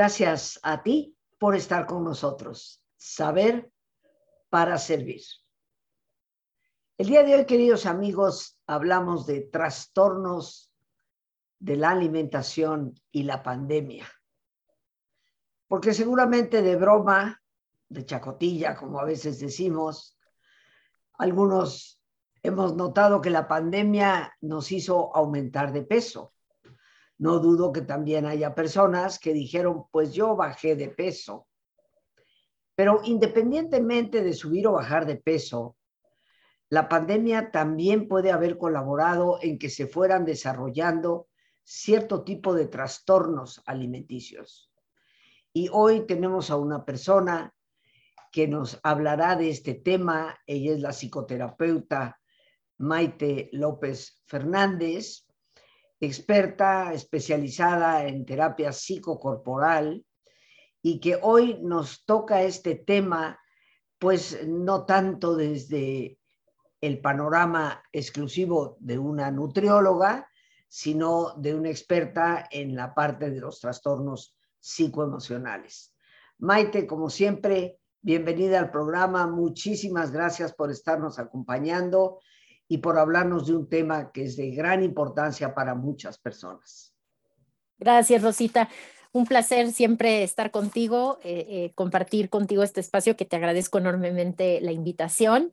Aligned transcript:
Gracias 0.00 0.58
a 0.62 0.82
ti 0.82 1.14
por 1.38 1.54
estar 1.54 1.84
con 1.84 2.02
nosotros. 2.04 2.82
Saber 2.96 3.70
para 4.48 4.78
servir. 4.78 5.20
El 6.96 7.08
día 7.08 7.22
de 7.22 7.34
hoy, 7.34 7.44
queridos 7.44 7.84
amigos, 7.84 8.58
hablamos 8.66 9.26
de 9.26 9.42
trastornos 9.42 10.72
de 11.58 11.76
la 11.76 11.90
alimentación 11.90 12.94
y 13.10 13.24
la 13.24 13.42
pandemia. 13.42 14.10
Porque 15.68 15.92
seguramente 15.92 16.62
de 16.62 16.76
broma, 16.76 17.38
de 17.90 18.06
chacotilla, 18.06 18.76
como 18.76 19.00
a 19.00 19.04
veces 19.04 19.38
decimos, 19.38 20.18
algunos 21.18 22.00
hemos 22.42 22.74
notado 22.74 23.20
que 23.20 23.28
la 23.28 23.46
pandemia 23.46 24.34
nos 24.40 24.72
hizo 24.72 25.14
aumentar 25.14 25.74
de 25.74 25.82
peso. 25.82 26.32
No 27.20 27.38
dudo 27.38 27.70
que 27.70 27.82
también 27.82 28.24
haya 28.24 28.54
personas 28.54 29.18
que 29.18 29.34
dijeron, 29.34 29.84
pues 29.90 30.14
yo 30.14 30.36
bajé 30.36 30.74
de 30.74 30.88
peso. 30.88 31.46
Pero 32.74 33.02
independientemente 33.04 34.22
de 34.22 34.32
subir 34.32 34.66
o 34.66 34.72
bajar 34.72 35.04
de 35.04 35.16
peso, 35.16 35.76
la 36.70 36.88
pandemia 36.88 37.50
también 37.50 38.08
puede 38.08 38.32
haber 38.32 38.56
colaborado 38.56 39.38
en 39.42 39.58
que 39.58 39.68
se 39.68 39.86
fueran 39.86 40.24
desarrollando 40.24 41.28
cierto 41.62 42.24
tipo 42.24 42.54
de 42.54 42.68
trastornos 42.68 43.62
alimenticios. 43.66 44.72
Y 45.52 45.68
hoy 45.70 46.06
tenemos 46.06 46.50
a 46.50 46.56
una 46.56 46.86
persona 46.86 47.52
que 48.32 48.48
nos 48.48 48.80
hablará 48.82 49.36
de 49.36 49.50
este 49.50 49.74
tema. 49.74 50.38
Ella 50.46 50.72
es 50.72 50.80
la 50.80 50.94
psicoterapeuta 50.94 52.18
Maite 52.78 53.50
López 53.52 54.22
Fernández 54.24 55.26
experta 56.00 56.92
especializada 56.94 58.06
en 58.06 58.24
terapia 58.24 58.72
psicocorporal 58.72 60.04
y 60.82 60.98
que 60.98 61.18
hoy 61.20 61.58
nos 61.62 62.04
toca 62.04 62.42
este 62.42 62.74
tema, 62.74 63.38
pues 63.98 64.46
no 64.46 64.86
tanto 64.86 65.36
desde 65.36 66.18
el 66.80 67.00
panorama 67.00 67.82
exclusivo 67.92 68.78
de 68.80 68.98
una 68.98 69.30
nutrióloga, 69.30 70.26
sino 70.68 71.34
de 71.36 71.54
una 71.54 71.68
experta 71.68 72.48
en 72.50 72.74
la 72.74 72.94
parte 72.94 73.30
de 73.30 73.40
los 73.40 73.60
trastornos 73.60 74.36
psicoemocionales. 74.58 75.94
Maite, 76.38 76.86
como 76.86 77.10
siempre, 77.10 77.78
bienvenida 78.00 78.58
al 78.58 78.70
programa. 78.70 79.26
Muchísimas 79.26 80.10
gracias 80.10 80.54
por 80.54 80.70
estarnos 80.70 81.18
acompañando 81.18 82.20
y 82.70 82.78
por 82.78 83.00
hablarnos 83.00 83.48
de 83.48 83.56
un 83.56 83.68
tema 83.68 84.12
que 84.12 84.22
es 84.22 84.36
de 84.36 84.52
gran 84.52 84.84
importancia 84.84 85.52
para 85.56 85.74
muchas 85.74 86.18
personas. 86.18 86.94
Gracias, 87.78 88.22
Rosita. 88.22 88.68
Un 89.10 89.26
placer 89.26 89.72
siempre 89.72 90.22
estar 90.22 90.52
contigo, 90.52 91.18
eh, 91.24 91.46
eh, 91.48 91.72
compartir 91.74 92.30
contigo 92.30 92.62
este 92.62 92.78
espacio 92.78 93.16
que 93.16 93.24
te 93.24 93.34
agradezco 93.34 93.78
enormemente 93.78 94.60
la 94.60 94.70
invitación. 94.70 95.50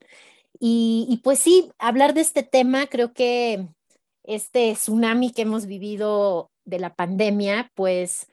Y, 0.60 1.08
y, 1.10 1.18
pues 1.18 1.40
sí, 1.40 1.72
hablar 1.80 2.14
de 2.14 2.22
este 2.22 2.44
tema, 2.44 2.86
creo 2.86 3.14
que 3.14 3.68
este 4.22 4.74
tsunami 4.74 5.32
que 5.32 5.42
hemos 5.42 5.66
vivido 5.66 6.52
de 6.66 6.78
la 6.78 6.94
pandemia, 6.94 7.72
pues 7.74 8.28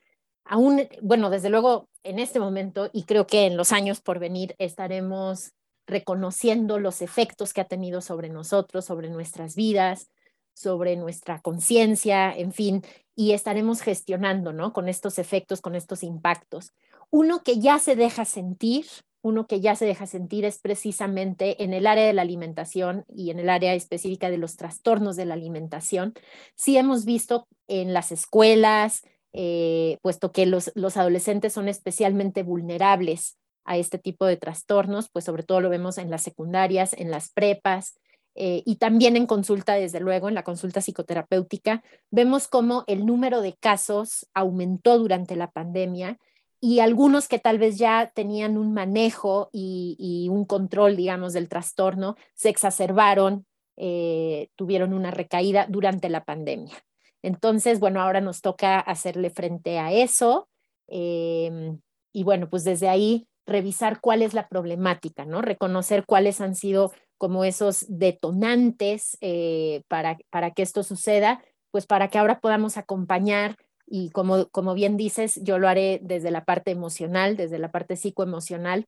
aún, 0.45 0.83
bueno, 1.01 1.31
desde 1.31 1.49
luego 1.49 1.89
en 2.03 2.19
este 2.19 2.39
momento 2.39 2.91
y 2.93 3.05
creo 3.05 3.27
que 3.27 3.47
en 3.47 3.57
los 3.57 3.73
años 3.73 4.03
por 4.03 4.19
venir 4.19 4.55
estaremos 4.59 5.53
reconociendo 5.87 6.79
los 6.79 7.03
efectos 7.03 7.53
que 7.53 7.61
ha 7.61 7.67
tenido 7.67 8.01
sobre 8.01 8.29
nosotros, 8.29 8.85
sobre 8.85 9.11
nuestras 9.11 9.55
vidas, 9.55 10.11
sobre 10.55 10.97
nuestra 10.97 11.41
conciencia, 11.41 12.33
en 12.33 12.53
fin, 12.53 12.83
y 13.17 13.33
estaremos 13.33 13.83
gestionando, 13.83 14.53
¿no? 14.53 14.73
Con 14.73 14.89
estos 14.89 15.19
efectos, 15.19 15.61
con 15.61 15.75
estos 15.75 16.03
impactos. 16.03 16.73
Uno 17.11 17.43
que 17.43 17.59
ya 17.59 17.79
se 17.79 17.97
deja 17.97 18.25
sentir, 18.25 18.87
uno 19.21 19.47
que 19.47 19.61
ya 19.61 19.75
se 19.75 19.85
deja 19.85 20.07
sentir 20.07 20.45
es 20.45 20.59
precisamente 20.59 21.63
en 21.65 21.75
el 21.75 21.87
área 21.87 22.07
de 22.07 22.13
la 22.13 22.23
alimentación 22.23 23.05
y 23.09 23.31
en 23.31 23.39
el 23.39 23.51
área 23.51 23.75
específica 23.75 24.31
de 24.31 24.39
los 24.39 24.57
trastornos 24.57 25.17
de 25.17 25.25
la 25.25 25.35
alimentación. 25.35 26.15
Sí 26.57 26.77
hemos 26.77 27.05
visto 27.05 27.47
en 27.67 27.93
las 27.93 28.13
escuelas, 28.13 29.03
eh, 29.33 29.99
puesto 30.03 30.31
que 30.31 30.47
los, 30.47 30.71
los 30.75 30.97
adolescentes 30.97 31.53
son 31.53 31.69
especialmente 31.69 32.43
vulnerables 32.43 33.37
a 33.65 33.77
este 33.77 33.99
tipo 33.99 34.27
de 34.27 34.37
trastornos, 34.37 35.09
pues 35.11 35.25
sobre 35.25 35.43
todo 35.43 35.61
lo 35.61 35.71
vemos 35.71 35.99
en 35.99 36.11
las 36.11 36.23
secundarias, 36.23 36.93
en 36.93 37.11
las 37.11 37.31
prepas 37.31 37.99
eh, 38.35 38.63
y 38.67 38.77
también 38.77 39.17
en 39.17 39.27
consulta, 39.27 39.75
desde 39.75 40.01
luego, 40.01 40.29
en 40.29 40.35
la 40.35 40.43
consulta 40.43 40.81
psicoterapéutica, 40.81 41.83
vemos 42.11 42.49
cómo 42.49 42.85
el 42.87 43.07
número 43.07 43.41
de 43.41 43.55
casos 43.55 44.27
aumentó 44.35 44.99
durante 44.99 45.37
la 45.37 45.51
pandemia 45.51 46.19
y 46.61 46.81
algunos 46.81 47.29
que 47.29 47.39
tal 47.39 47.59
vez 47.59 47.79
ya 47.79 48.11
tenían 48.15 48.57
un 48.59 48.73
manejo 48.73 49.51
y, 49.53 50.29
un 50.31 50.47
control, 50.47 50.97
digamos, 50.97 51.33
del 51.33 51.49
trastorno, 51.49 52.17
se 52.35 52.49
exacerbaron, 52.49 53.47
eh, 53.77 54.49
tuvieron 54.57 54.95
una 54.95 55.11
recaída 55.11 55.67
durante 55.69 56.09
la 56.09 56.25
pandemia. 56.25 56.75
Entonces, 57.23 57.81
bueno, 57.81 58.01
ahora 58.01 58.21
nos 58.21 58.41
toca 58.41 58.81
hacerle 58.81 59.31
frente 59.31 59.79
a 59.79 59.93
eso. 59.93 60.49
Em, 60.89 61.81
y 62.13 62.23
bueno, 62.23 62.49
pues 62.49 62.65
desde 62.65 62.89
ahí 62.89 63.27
revisar 63.47 64.01
cuál 64.01 64.23
es 64.23 64.35
la 64.35 64.49
problemática, 64.49 65.25
¿no? 65.25 65.43
Reconocer 65.43 66.05
cuáles 66.07 66.41
han 66.41 66.55
sido 66.55 66.93
como 67.19 67.45
esos 67.45 67.87
detonantes 67.89 69.17
eh, 69.21 69.83
para, 69.89 70.19
para 70.31 70.53
que 70.53 70.63
esto 70.63 70.83
suceda, 70.83 71.43
pues 71.71 71.87
para 71.87 72.09
que 72.09 72.19
ahora 72.19 72.41
podamos 72.41 72.77
acompañar 72.77 73.57
y 73.87 74.11
como, 74.11 74.49
como 74.49 74.75
bien 74.75 74.97
dices, 74.97 75.41
yo 75.43 75.59
lo 75.59 75.69
haré 75.69 76.01
desde 76.03 76.31
la 76.31 76.45
parte 76.45 76.71
emocional, 76.71 77.37
desde 77.37 77.59
la 77.59 77.71
parte 77.71 77.97
psicoemocional, 77.97 78.87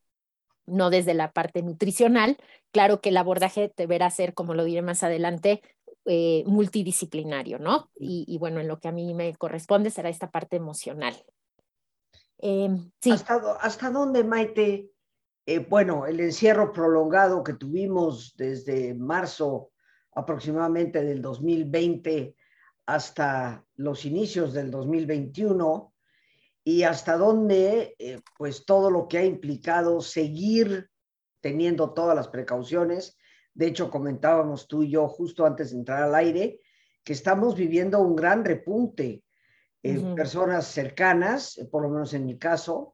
no 0.65 0.89
desde 0.89 1.13
la 1.13 1.31
parte 1.31 1.61
nutricional. 1.61 2.37
Claro 2.71 2.99
que 2.99 3.09
el 3.09 3.17
abordaje 3.17 3.71
deberá 3.77 4.09
ser, 4.09 4.33
como 4.33 4.53
lo 4.53 4.63
diré 4.63 4.81
más 4.81 5.03
adelante, 5.03 5.61
eh, 6.05 6.43
multidisciplinario, 6.47 7.59
¿no? 7.59 7.89
Y, 7.99 8.25
y, 8.27 8.37
bueno, 8.37 8.59
en 8.59 8.67
lo 8.67 8.79
que 8.79 8.87
a 8.87 8.91
mí 8.91 9.13
me 9.13 9.35
corresponde 9.35 9.89
será 9.89 10.09
esta 10.09 10.31
parte 10.31 10.55
emocional. 10.55 11.15
Em, 12.39 12.91
¿Hasta, 13.11 13.89
dónde, 13.89 14.23
Maite? 14.23 14.91
Eh, 15.45 15.59
bueno, 15.59 16.05
el 16.05 16.19
encierro 16.19 16.71
prolongado 16.71 17.43
que 17.43 17.53
tuvimos 17.53 18.35
desde 18.35 18.93
marzo 18.93 19.71
aproximadamente 20.13 21.03
del 21.03 21.21
2020 21.21 22.35
hasta 22.85 23.65
los 23.75 24.05
inicios 24.05 24.53
del 24.53 24.69
2021 24.71 25.93
y 26.63 26.83
hasta 26.83 27.17
dónde, 27.17 27.95
eh, 27.97 28.19
pues 28.37 28.65
todo 28.65 28.91
lo 28.91 29.07
que 29.07 29.19
ha 29.19 29.25
implicado 29.25 30.01
seguir 30.01 30.89
teniendo 31.41 31.93
todas 31.93 32.15
las 32.15 32.27
precauciones. 32.27 33.17
De 33.53 33.67
hecho, 33.67 33.89
comentábamos 33.89 34.67
tú 34.67 34.83
y 34.83 34.91
yo 34.91 35.07
justo 35.07 35.45
antes 35.45 35.71
de 35.71 35.77
entrar 35.77 36.03
al 36.03 36.15
aire 36.15 36.59
que 37.03 37.13
estamos 37.13 37.55
viviendo 37.55 37.99
un 37.99 38.15
gran 38.15 38.43
repunte 38.43 39.23
eh, 39.83 39.99
personas 40.15 40.67
cercanas, 40.67 41.57
eh, 41.57 41.65
por 41.65 41.83
lo 41.83 41.89
menos 41.89 42.13
en 42.13 42.25
mi 42.25 42.37
caso, 42.37 42.93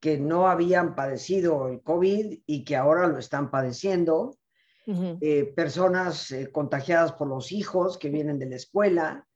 que 0.00 0.18
no 0.18 0.48
habían 0.48 0.94
padecido 0.94 1.68
el 1.68 1.82
COVID 1.82 2.40
y 2.46 2.64
que 2.64 2.76
ahora 2.76 3.06
lo 3.06 3.18
están 3.18 3.50
padeciendo, 3.50 4.36
eh, 4.84 5.52
personas 5.54 6.34
contagiadas 6.50 7.12
por 7.12 7.28
los 7.28 7.52
hijos 7.52 7.98
que 7.98 8.08
vienen 8.08 8.40
de 8.40 8.46
la 8.46 8.56
escuela. 8.56 9.28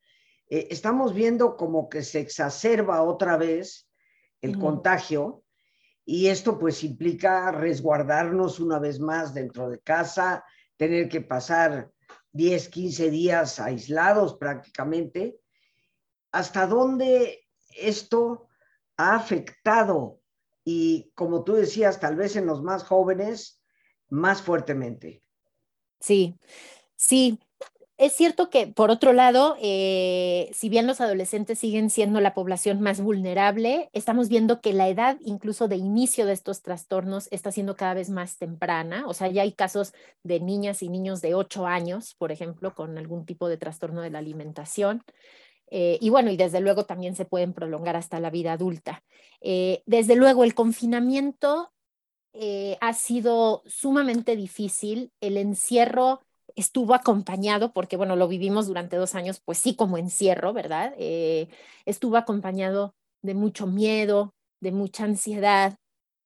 estamos 0.49 1.15
viendo 1.15 1.57
como 1.57 1.89
que 1.89 2.03
se 2.03 2.19
exacerba 2.19 3.03
otra 3.03 3.37
vez 3.37 3.89
el 4.41 4.59
contagio 4.59 5.45
y 6.05 6.27
esto 6.27 6.59
pues 6.59 6.83
implica 6.83 7.53
resguardarnos 7.53 8.59
una 8.59 8.81
vez 8.81 8.99
más 8.99 9.35
dentro 9.35 9.69
de 9.69 9.79
casa, 9.79 10.45
tener 10.77 11.09
que 11.09 11.21
pasar 11.21 11.93
10, 12.33 12.69
15 12.69 13.11
días 13.11 13.61
aislados 13.61 14.35
prácticamente 14.35 15.39
hasta 16.37 16.67
dónde 16.67 17.47
esto 17.79 18.49
ha 18.99 19.15
afectado 19.17 20.21
y, 20.65 21.11
como 21.15 21.45
tú 21.45 21.55
decías, 21.55 21.99
tal 21.99 22.17
vez 22.17 22.37
en 22.37 22.45
los 22.45 22.63
más 22.63 22.83
jóvenes, 22.85 23.63
más 24.11 24.43
fuertemente. 24.43 25.23
Sí, 25.99 26.39
sí. 26.95 27.41
Es 27.99 28.13
cierto 28.13 28.51
que, 28.51 28.67
por 28.67 28.91
otro 28.91 29.15
lado, 29.15 29.57
eh, 29.63 30.51
si 30.53 30.69
bien 30.69 30.87
los 30.87 31.01
adolescentes 31.01 31.59
siguen 31.59 31.89
siendo 31.89 32.21
la 32.21 32.35
población 32.35 32.83
más 32.83 33.01
vulnerable, 33.01 33.89
estamos 33.95 34.29
viendo 34.29 34.61
que 34.61 34.75
la 34.75 34.89
edad 34.89 35.17
incluso 35.25 35.67
de 35.69 35.77
inicio 35.77 36.27
de 36.27 36.35
estos 36.35 36.61
trastornos 36.61 37.29
está 37.31 37.51
siendo 37.51 37.77
cada 37.77 37.95
vez 37.95 38.11
más 38.11 38.37
temprana. 38.37 39.07
O 39.07 39.15
sea, 39.15 39.29
ya 39.29 39.41
hay 39.41 39.53
casos 39.53 39.95
de 40.23 40.41
niñas 40.41 40.83
y 40.83 40.91
niños 40.91 41.23
de 41.23 41.35
8 41.35 41.67
años, 41.67 42.15
por 42.19 42.31
ejemplo, 42.31 42.75
con 42.75 42.99
algún 42.99 43.25
tipo 43.25 43.49
de 43.49 43.57
trastorno 43.57 44.03
de 44.03 44.11
la 44.11 44.19
alimentación. 44.19 45.03
Eh, 45.69 45.99
y 46.01 46.11
bueno, 46.11 46.31
y 46.31 46.37
desde 46.37 46.61
luego 46.61 46.85
también 46.85 47.17
se 47.17 47.25
pueden 47.25 47.53
prolongar 47.53 47.97
hasta 47.97 48.21
la 48.21 48.31
vida 48.31 48.53
adulta. 48.53 49.03
Eh, 49.41 49.83
desde 49.87 50.17
luego, 50.17 50.45
el 50.45 50.55
confinamiento 50.55 51.73
eh, 52.33 52.79
ha 52.81 52.93
sido 52.93 53.63
sumamente 53.67 54.37
difícil. 54.37 55.13
El 55.21 55.37
encierro 55.37 56.23
estuvo 56.55 56.95
acompañado, 56.95 57.73
porque 57.73 57.97
bueno, 57.97 58.17
lo 58.17 58.29
vivimos 58.29 58.67
durante 58.67 58.97
dos 58.97 59.15
años, 59.15 59.41
pues 59.45 59.59
sí, 59.59 59.75
como 59.75 59.99
encierro, 59.99 60.53
¿verdad? 60.53 60.95
estuvo 61.85 62.17
acompañado 62.17 62.95
de 63.23 63.35
mucho 63.35 63.67
miedo, 63.67 64.35
de 64.61 64.73
mucha 64.73 65.05
ansiedad. 65.05 65.77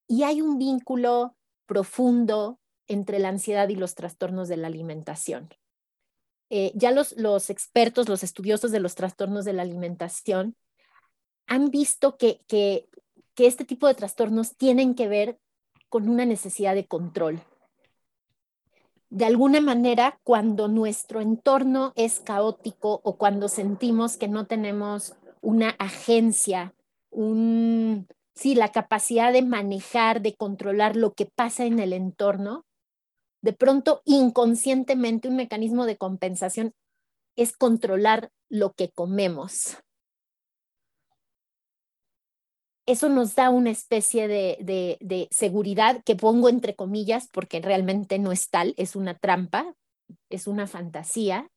Y 0.06 0.22
hay 0.22 0.40
un 0.40 0.58
vínculo 0.58 1.34
profundo 1.66 2.58
entre 2.86 3.18
la 3.18 3.28
ansiedad 3.28 3.68
y 3.68 3.76
los 3.76 3.94
trastornos 3.94 4.48
de 4.48 4.56
la 4.56 4.66
alimentación. 4.68 5.48
Eh, 6.50 6.72
ya 6.74 6.90
los, 6.90 7.16
los 7.16 7.48
expertos, 7.48 8.08
los 8.08 8.24
estudiosos 8.24 8.72
de 8.72 8.80
los 8.80 8.96
trastornos 8.96 9.44
de 9.44 9.52
la 9.52 9.62
alimentación 9.62 10.56
han 11.46 11.70
visto 11.70 12.16
que, 12.16 12.40
que, 12.48 12.88
que 13.34 13.46
este 13.46 13.64
tipo 13.64 13.86
de 13.86 13.94
trastornos 13.94 14.56
tienen 14.56 14.94
que 14.94 15.08
ver 15.08 15.38
con 15.88 16.08
una 16.08 16.24
necesidad 16.24 16.74
de 16.74 16.86
control. 16.86 17.40
De 19.10 19.24
alguna 19.24 19.60
manera, 19.60 20.20
cuando 20.22 20.68
nuestro 20.68 21.20
entorno 21.20 21.92
es 21.96 22.20
caótico 22.20 23.00
o 23.02 23.16
cuando 23.16 23.48
sentimos 23.48 24.16
que 24.16 24.28
no 24.28 24.46
tenemos 24.46 25.14
una 25.40 25.70
agencia, 25.78 26.74
un, 27.10 28.06
sí, 28.34 28.54
la 28.54 28.70
capacidad 28.70 29.32
de 29.32 29.42
manejar, 29.42 30.22
de 30.22 30.34
controlar 30.34 30.94
lo 30.94 31.14
que 31.14 31.26
pasa 31.26 31.64
en 31.64 31.80
el 31.80 31.92
entorno, 31.92 32.64
de 33.42 33.52
pronto 33.52 34.02
inconscientemente 34.04 35.28
un 35.28 35.36
mecanismo 35.36 35.86
de 35.86 35.96
compensación 35.96 36.74
es 37.36 37.56
controlar 37.56 38.30
lo 38.48 38.72
que 38.72 38.90
comemos. 38.90 39.78
Eso 42.86 43.08
nos 43.08 43.34
da 43.36 43.50
una 43.50 43.70
especie 43.70 44.26
de, 44.26 44.98
de, 45.00 45.28
seguridad 45.30 46.02
que 46.04 46.16
pongo 46.16 46.48
entre 46.48 46.74
comillas 46.74 47.28
porque 47.32 47.60
realmente 47.60 48.18
no 48.18 48.32
es 48.32 48.50
tal, 48.50 48.74
es 48.76 48.96
una 48.96 49.16
trampa, 49.16 49.74
es 50.28 50.46
una 50.48 50.66
fantasía, 50.66 51.48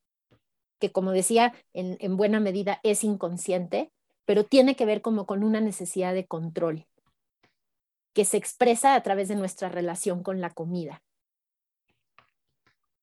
que 0.79 0.91
como 0.91 1.11
decía, 1.11 1.53
en, 1.73 1.97
en 2.01 2.17
buena 2.17 2.39
medida 2.39 2.79
es 2.83 3.03
inconsciente, 3.03 3.91
pero 4.25 4.45
tiene 4.45 4.75
que 4.75 4.85
ver 4.85 5.01
como 5.01 5.25
con 5.25 5.43
una 5.43 5.59
necesidad 5.59 6.13
de 6.13 6.27
control 6.27 6.85
que 8.13 8.25
se 8.25 8.37
expresa 8.37 8.93
a 8.93 9.01
través 9.01 9.27
de 9.27 9.35
nuestra 9.35 9.69
relación 9.69 10.21
con 10.21 10.39
la 10.39 10.51
comida 10.51 11.01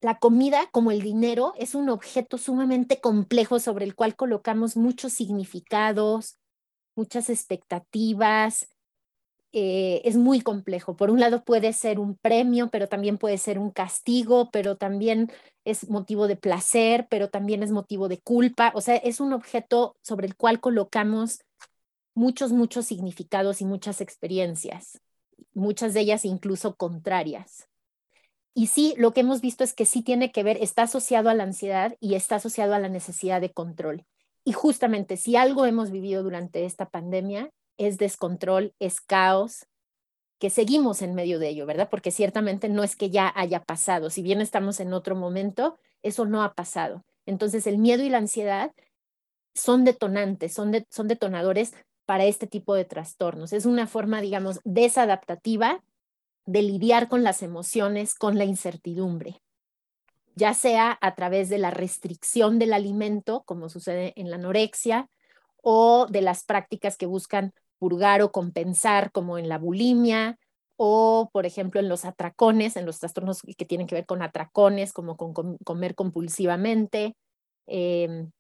la 0.01 0.19
comida, 0.19 0.69
como 0.73 0.91
el 0.91 1.03
dinero, 1.03 1.53
es 1.59 1.75
un 1.75 1.91
objeto 1.91 2.39
sumamente 2.39 3.01
complejo 3.01 3.59
sobre 3.61 3.85
el 3.85 3.95
cual 3.95 4.17
colocamos 4.17 4.77
muchos 4.77 5.13
significados, 5.13 6.39
muchas 6.97 7.31
expectativas. 7.31 8.69
Eh, 9.53 10.03
es 10.05 10.17
muy 10.17 10.41
complejo. 10.41 10.97
Por 10.97 11.11
un 11.11 11.21
lado 11.21 11.45
puede 11.45 11.73
ser 11.73 11.99
un 11.99 12.17
premio, 12.17 12.69
pero 12.71 12.89
también 12.89 13.19
puede 13.19 13.37
ser 13.39 13.59
un 13.59 13.71
castigo, 13.71 14.51
pero 14.51 14.77
también 14.77 15.31
es 15.65 15.91
motivo 15.91 16.29
de 16.29 16.37
placer, 16.37 17.07
pero 17.11 17.29
también 17.29 17.63
es 17.63 17.71
motivo 17.73 18.09
de 18.09 18.21
culpa. 18.21 18.73
O 18.75 18.81
sea, 18.81 18.97
es 18.97 19.21
un 19.21 19.33
objeto 19.33 19.97
sobre 20.03 20.27
el 20.27 20.37
cual 20.37 20.61
colocamos 20.61 21.41
muchos, 22.15 22.53
muchos 22.53 22.87
significados 22.87 23.61
y 23.61 23.65
muchas 23.65 24.01
experiencias, 24.01 25.01
muchas 25.55 25.95
de 25.95 26.01
ellas 26.01 26.25
incluso 26.25 26.77
contrarias. 26.77 27.70
Y 28.55 28.67
sí, 28.67 28.95
lo 28.97 29.13
que 29.13 29.21
hemos 29.21 29.41
visto 29.41 29.63
es 29.63 29.73
que 29.73 29.87
sí 29.87 30.03
tiene 30.03 30.33
que 30.33 30.43
ver, 30.43 30.59
está 30.61 30.83
asociado 30.83 31.31
a 31.31 31.35
la 31.35 31.45
ansiedad 31.45 31.97
y 32.01 32.15
está 32.15 32.37
asociado 32.37 32.75
a 32.75 32.79
la 32.79 32.89
necesidad 32.89 33.41
de 33.41 33.53
control. 33.53 34.05
Y 34.45 34.53
justamente 34.53 35.17
si 35.17 35.37
algo 35.37 35.67
hemos 35.67 35.91
vivido 35.91 36.23
durante 36.23 36.65
esta 36.65 36.89
pandemia 36.89 37.51
es 37.77 37.99
descontrol, 37.99 38.75
es 38.79 39.01
caos, 39.01 39.67
que 40.39 40.51
seguimos 40.51 41.03
en 41.03 41.15
medio 41.15 41.39
de 41.39 41.49
ello, 41.49 41.67
¿verdad? 41.67 41.89
Porque 41.91 42.11
ciertamente 42.11 42.69
no 42.69 42.83
es 42.83 42.97
que 42.97 43.11
ya 43.11 43.31
haya 43.37 43.63
pasado, 43.63 44.09
si 44.09 44.23
bien 44.23 44.41
estamos 44.41 44.81
en 44.81 44.95
otro 44.95 45.15
momento, 45.15 45.79
eso 46.03 46.25
no 46.25 46.43
ha 46.43 46.55
pasado. 46.55 47.05
Entonces 47.27 47.67
el 47.67 47.79
miedo 47.79 48.03
y 48.03 48.09
la 48.09 48.19
ansiedad 48.19 48.73
son 49.55 49.85
detonantes, 49.85 50.55
son, 50.55 50.73
son 50.89 51.09
detonadores 51.09 51.75
para 52.07 52.25
este 52.25 52.47
tipo 52.47 52.75
de 52.75 52.87
trastornos. 52.87 53.53
Es 53.53 53.67
una 53.67 53.87
forma, 53.87 54.23
digamos, 54.23 54.61
desadaptativa 54.65 55.83
de 56.47 56.63
lidiar 56.63 57.09
con 57.09 57.23
las 57.23 57.43
emociones, 57.43 58.15
con 58.15 58.39
la 58.39 58.45
incertidumbre, 58.45 59.41
ya 60.35 60.55
sea 60.55 60.99
a 61.01 61.15
través 61.15 61.49
de 61.49 61.59
la 61.59 61.71
restricción 61.71 62.59
del 62.59 62.73
alimento, 62.73 63.43
como 63.45 63.69
sucede 63.69 64.13
en 64.17 64.31
la 64.31 64.37
anorexia, 64.37 65.09
o 65.63 66.07
de 66.09 66.23
las 66.23 66.45
prácticas 66.45 66.97
que 66.97 67.07
buscan 67.07 67.53
purgar 67.79 68.23
o 68.23 68.33
compensar, 68.33 69.13
como 69.13 69.39
en 69.39 69.49
la 69.49 69.59
bulimia, 69.59 70.39
o 70.77 71.29
por 71.33 71.45
ejemplo 71.47 71.81
en 71.81 71.89
los 71.89 72.05
atracones, 72.05 72.77
en 72.77 72.87
los 72.87 72.99
trastornos 72.99 73.43
que 73.43 73.65
tienen 73.67 73.87
que 73.87 73.95
ver 73.95 74.07
con 74.07 74.23
atracones, 74.23 74.93
como 74.93 75.17
con, 75.17 75.59
comer 75.59 75.95
compulsivamente. 75.95 77.17
Em, 77.67 78.31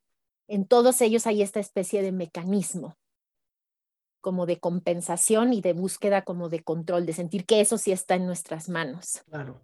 en 0.48 0.66
todos 0.66 1.00
ellos 1.02 1.26
hay 1.26 1.42
esta 1.42 1.60
especie 1.60 2.02
de 2.02 2.12
mecanismo 2.12 2.96
como 4.20 4.46
de 4.46 4.58
compensación 4.58 5.52
y 5.52 5.60
de 5.60 5.72
búsqueda 5.72 6.22
como 6.22 6.48
de 6.48 6.62
control, 6.62 7.06
de 7.06 7.12
sentir 7.12 7.46
que 7.46 7.60
eso 7.60 7.78
sí 7.78 7.92
está 7.92 8.14
en 8.14 8.26
nuestras 8.26 8.68
manos. 8.68 9.22
Claro. 9.28 9.60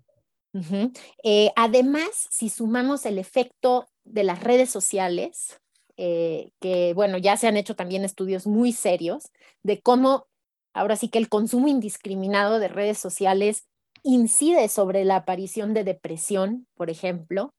Eh, 1.22 1.50
además, 1.54 2.28
si 2.30 2.48
sumamos 2.48 3.04
el 3.04 3.18
efecto 3.18 3.88
de 4.04 4.24
las 4.24 4.42
redes 4.42 4.70
sociales, 4.70 5.60
eh, 5.96 6.50
que 6.60 6.92
bueno, 6.94 7.18
ya 7.18 7.36
se 7.36 7.46
han 7.46 7.56
hecho 7.56 7.76
también 7.76 8.04
estudios 8.04 8.46
muy 8.46 8.72
serios 8.72 9.30
de 9.62 9.80
cómo 9.80 10.26
ahora 10.72 10.96
sí 10.96 11.08
que 11.08 11.18
el 11.18 11.28
consumo 11.28 11.68
indiscriminado 11.68 12.58
de 12.58 12.68
redes 12.68 12.98
sociales 12.98 13.66
incide 14.02 14.68
sobre 14.68 15.04
la 15.04 15.16
aparición 15.16 15.74
de 15.74 15.84
depresión, 15.84 16.66
por 16.74 16.90
ejemplo, 16.90 17.54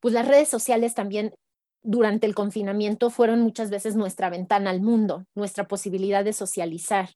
pues 0.00 0.14
las 0.14 0.26
redes 0.26 0.48
sociales 0.48 0.94
también 0.94 1.34
durante 1.82 2.26
el 2.26 2.34
confinamiento 2.34 3.10
fueron 3.10 3.40
muchas 3.40 3.70
veces 3.70 3.96
nuestra 3.96 4.30
ventana 4.30 4.70
al 4.70 4.80
mundo, 4.80 5.26
nuestra 5.34 5.66
posibilidad 5.66 6.24
de 6.24 6.32
socializar. 6.32 7.10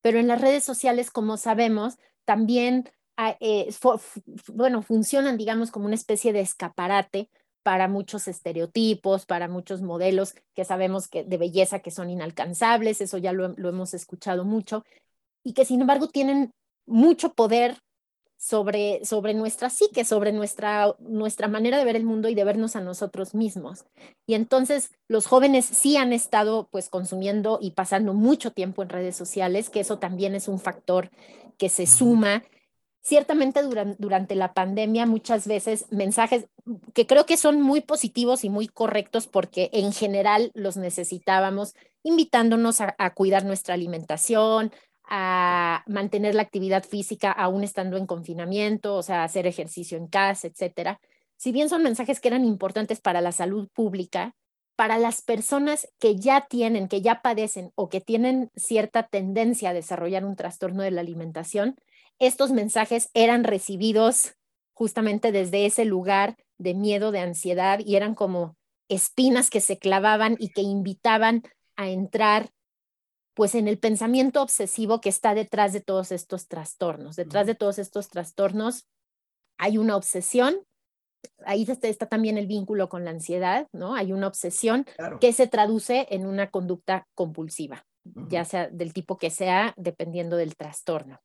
Pero 0.00 0.18
en 0.18 0.28
las 0.28 0.40
redes 0.40 0.64
sociales, 0.64 1.10
como 1.10 1.36
sabemos, 1.36 1.98
también 2.24 2.88
ah, 3.16 3.36
eh, 3.40 3.72
bueno, 4.48 4.82
funcionan, 4.82 5.36
digamos, 5.36 5.70
como 5.70 5.86
una 5.86 5.94
especie 5.94 6.32
de 6.32 6.40
escaparate 6.40 7.30
para 7.62 7.88
muchos 7.88 8.26
estereotipos, 8.28 9.24
para 9.24 9.48
muchos 9.48 9.82
modelos 9.82 10.34
que 10.54 10.64
sabemos 10.64 11.08
que 11.08 11.24
de 11.24 11.38
belleza 11.38 11.78
que 11.78 11.92
son 11.92 12.10
inalcanzables, 12.10 13.00
eso 13.00 13.18
ya 13.18 13.32
lo, 13.32 13.54
lo 13.56 13.68
hemos 13.68 13.94
escuchado 13.94 14.44
mucho, 14.44 14.84
y 15.44 15.54
que 15.54 15.64
sin 15.64 15.80
embargo 15.80 16.08
tienen 16.08 16.52
mucho 16.86 17.34
poder 17.34 17.78
sobre, 18.42 19.04
sobre 19.04 19.34
nuestra 19.34 19.70
psique, 19.70 20.04
sobre 20.04 20.32
nuestra, 20.32 20.96
nuestra 20.98 21.46
manera 21.46 21.78
de 21.78 21.84
ver 21.84 21.94
el 21.94 22.02
mundo 22.02 22.28
y 22.28 22.34
de 22.34 22.42
vernos 22.42 22.74
a 22.74 22.80
nosotros 22.80 23.36
mismos. 23.36 23.84
Y 24.26 24.34
entonces 24.34 24.90
los 25.06 25.28
jóvenes 25.28 25.64
sí 25.64 25.96
han 25.96 26.12
estado 26.12 26.68
pues 26.72 26.88
consumiendo 26.88 27.60
y 27.62 27.70
pasando 27.70 28.14
mucho 28.14 28.50
tiempo 28.50 28.82
en 28.82 28.88
redes 28.88 29.14
sociales, 29.14 29.70
que 29.70 29.78
eso 29.78 30.00
también 30.00 30.34
es 30.34 30.48
un 30.48 30.58
factor 30.58 31.10
que 31.56 31.68
se 31.68 31.86
suma. 31.86 32.42
Ciertamente 33.00 33.62
durante, 33.62 33.96
durante 34.00 34.34
la 34.34 34.54
pandemia 34.54 35.06
muchas 35.06 35.46
veces 35.46 35.86
mensajes 35.90 36.46
que 36.94 37.06
creo 37.06 37.26
que 37.26 37.36
son 37.36 37.62
muy 37.62 37.80
positivos 37.80 38.42
y 38.42 38.50
muy 38.50 38.66
correctos 38.66 39.28
porque 39.28 39.70
en 39.72 39.92
general 39.92 40.50
los 40.54 40.76
necesitábamos, 40.76 41.76
invitándonos 42.02 42.80
a, 42.80 42.96
a 42.98 43.14
cuidar 43.14 43.44
nuestra 43.44 43.74
alimentación, 43.74 44.72
a 45.14 45.84
mantener 45.86 46.34
la 46.34 46.40
actividad 46.40 46.84
física 46.84 47.30
aún 47.30 47.64
estando 47.64 47.98
en 47.98 48.06
confinamiento, 48.06 48.94
o 48.94 49.02
sea, 49.02 49.24
hacer 49.24 49.46
ejercicio 49.46 49.98
en 49.98 50.06
casa, 50.06 50.46
etcétera. 50.46 51.00
Si 51.36 51.52
bien 51.52 51.68
son 51.68 51.82
mensajes 51.82 52.18
que 52.18 52.28
eran 52.28 52.46
importantes 52.46 53.02
para 53.02 53.20
la 53.20 53.30
salud 53.30 53.68
pública, 53.74 54.34
para 54.74 54.96
las 54.96 55.20
personas 55.20 55.86
que 55.98 56.16
ya 56.16 56.46
tienen, 56.48 56.88
que 56.88 57.02
ya 57.02 57.20
padecen 57.20 57.72
o 57.74 57.90
que 57.90 58.00
tienen 58.00 58.50
cierta 58.56 59.02
tendencia 59.02 59.68
a 59.68 59.74
desarrollar 59.74 60.24
un 60.24 60.34
trastorno 60.34 60.82
de 60.82 60.92
la 60.92 61.02
alimentación, 61.02 61.76
estos 62.18 62.50
mensajes 62.50 63.10
eran 63.12 63.44
recibidos 63.44 64.32
justamente 64.72 65.30
desde 65.30 65.66
ese 65.66 65.84
lugar 65.84 66.38
de 66.56 66.72
miedo, 66.72 67.12
de 67.12 67.20
ansiedad 67.20 67.80
y 67.84 67.96
eran 67.96 68.14
como 68.14 68.56
espinas 68.88 69.50
que 69.50 69.60
se 69.60 69.76
clavaban 69.76 70.36
y 70.38 70.48
que 70.48 70.62
invitaban 70.62 71.42
a 71.76 71.90
entrar 71.90 72.48
pues 73.34 73.54
en 73.54 73.68
el 73.68 73.78
pensamiento 73.78 74.42
obsesivo 74.42 75.00
que 75.00 75.08
está 75.08 75.34
detrás 75.34 75.72
de 75.72 75.80
todos 75.80 76.12
estos 76.12 76.48
trastornos. 76.48 77.16
Detrás 77.16 77.46
de 77.46 77.54
todos 77.54 77.78
estos 77.78 78.08
trastornos 78.08 78.86
hay 79.58 79.78
una 79.78 79.96
obsesión, 79.96 80.56
ahí 81.44 81.66
está, 81.68 82.06
también 82.06 82.36
el 82.36 82.46
vínculo 82.46 82.88
con 82.88 83.04
la 83.04 83.10
ansiedad, 83.10 83.68
¿no? 83.72 83.94
Hay 83.94 84.12
una 84.12 84.26
obsesión 84.26 84.86
que 85.20 85.32
se 85.32 85.46
traduce 85.46 86.06
en 86.10 86.26
una 86.26 86.50
conducta 86.50 87.06
compulsiva, 87.14 87.86
ya 88.04 88.44
sea 88.44 88.68
del 88.68 88.92
tipo 88.92 89.18
que 89.18 89.30
sea, 89.30 89.72
dependiendo 89.76 90.36
del 90.36 90.56
trastorno. 90.56 91.20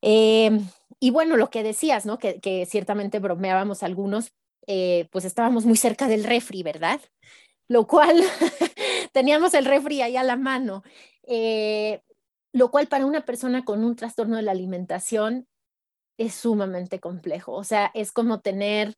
Em, 0.00 0.66
y 1.00 1.10
bueno, 1.10 1.36
lo 1.36 1.50
que 1.50 1.62
decías, 1.62 2.06
¿no? 2.06 2.18
Que, 2.18 2.40
que 2.40 2.64
ciertamente 2.66 3.18
bromeábamos 3.18 3.82
algunos, 3.82 4.32
eh, 4.66 5.08
pues 5.10 5.24
estábamos 5.24 5.66
muy 5.66 5.76
cerca 5.76 6.06
del 6.08 6.24
refri, 6.24 6.62
¿verdad? 6.62 7.00
Lo 7.68 7.86
cual 7.86 8.22
teníamos 9.16 9.54
el 9.54 9.64
refri 9.64 10.02
ahí 10.02 10.18
a 10.18 10.22
la 10.22 10.36
mano, 10.36 10.82
eh, 11.22 12.02
lo 12.52 12.70
cual 12.70 12.86
para 12.86 13.06
una 13.06 13.24
persona 13.24 13.64
con 13.64 13.82
un 13.82 13.96
trastorno 13.96 14.36
de 14.36 14.42
la 14.42 14.52
alimentación 14.52 15.48
es 16.18 16.34
sumamente 16.34 17.00
complejo. 17.00 17.54
O 17.54 17.64
sea, 17.64 17.90
es 17.94 18.12
como 18.12 18.42
tener 18.42 18.92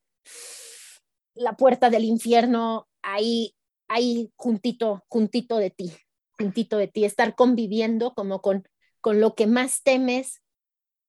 la 1.35 1.53
puerta 1.57 1.89
del 1.89 2.03
infierno 2.03 2.89
ahí, 3.01 3.55
ahí 3.87 4.33
juntito, 4.35 5.05
juntito 5.07 5.57
de 5.57 5.71
ti. 5.71 5.93
puntito 6.37 6.79
de 6.79 6.89
ti, 6.89 7.05
estar 7.05 7.37
conviviendo 7.37 8.13
como 8.15 8.41
con, 8.41 8.65
con 9.01 9.21
lo 9.21 9.37
que 9.37 9.47
más 9.47 9.85
temes 9.85 10.43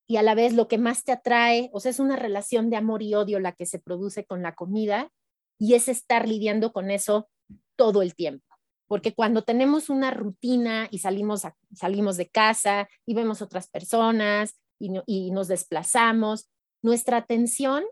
y 0.07 0.17
a 0.17 0.21
la 0.21 0.35
vez 0.35 0.53
lo 0.53 0.67
que 0.67 0.77
más 0.77 1.03
te 1.03 1.13
atrae, 1.13 1.71
o 1.73 1.79
sea, 1.79 1.89
es 1.89 1.99
una 1.99 2.15
relación 2.15 2.69
de 2.69 2.77
amor 2.77 3.01
y 3.01 3.15
odio 3.15 3.39
la 3.39 3.53
que 3.53 3.65
se 3.65 3.79
produce 3.79 4.23
con 4.25 4.43
la 4.43 4.53
comida 4.53 5.11
y 5.57 5.73
es 5.73 5.87
estar 5.87 6.27
lidiando 6.27 6.73
con 6.73 6.91
eso 6.91 7.27
todo 7.75 8.03
el 8.03 8.13
tiempo. 8.13 8.48
Porque 8.89 9.13
cuando 9.13 9.43
tenemos 9.43 9.91
una 9.91 10.09
rutina 10.09 10.87
y 10.89 10.97
salimos, 10.97 11.43
salimos 11.75 12.17
de 12.17 12.27
casa 12.27 12.89
y 13.05 13.13
vemos 13.13 13.43
otras 13.43 13.67
personas 13.67 14.55
y, 14.79 15.29
nos 15.29 15.47
desplazamos, 15.47 16.49
nuestra 16.81 17.17
atención 17.17 17.83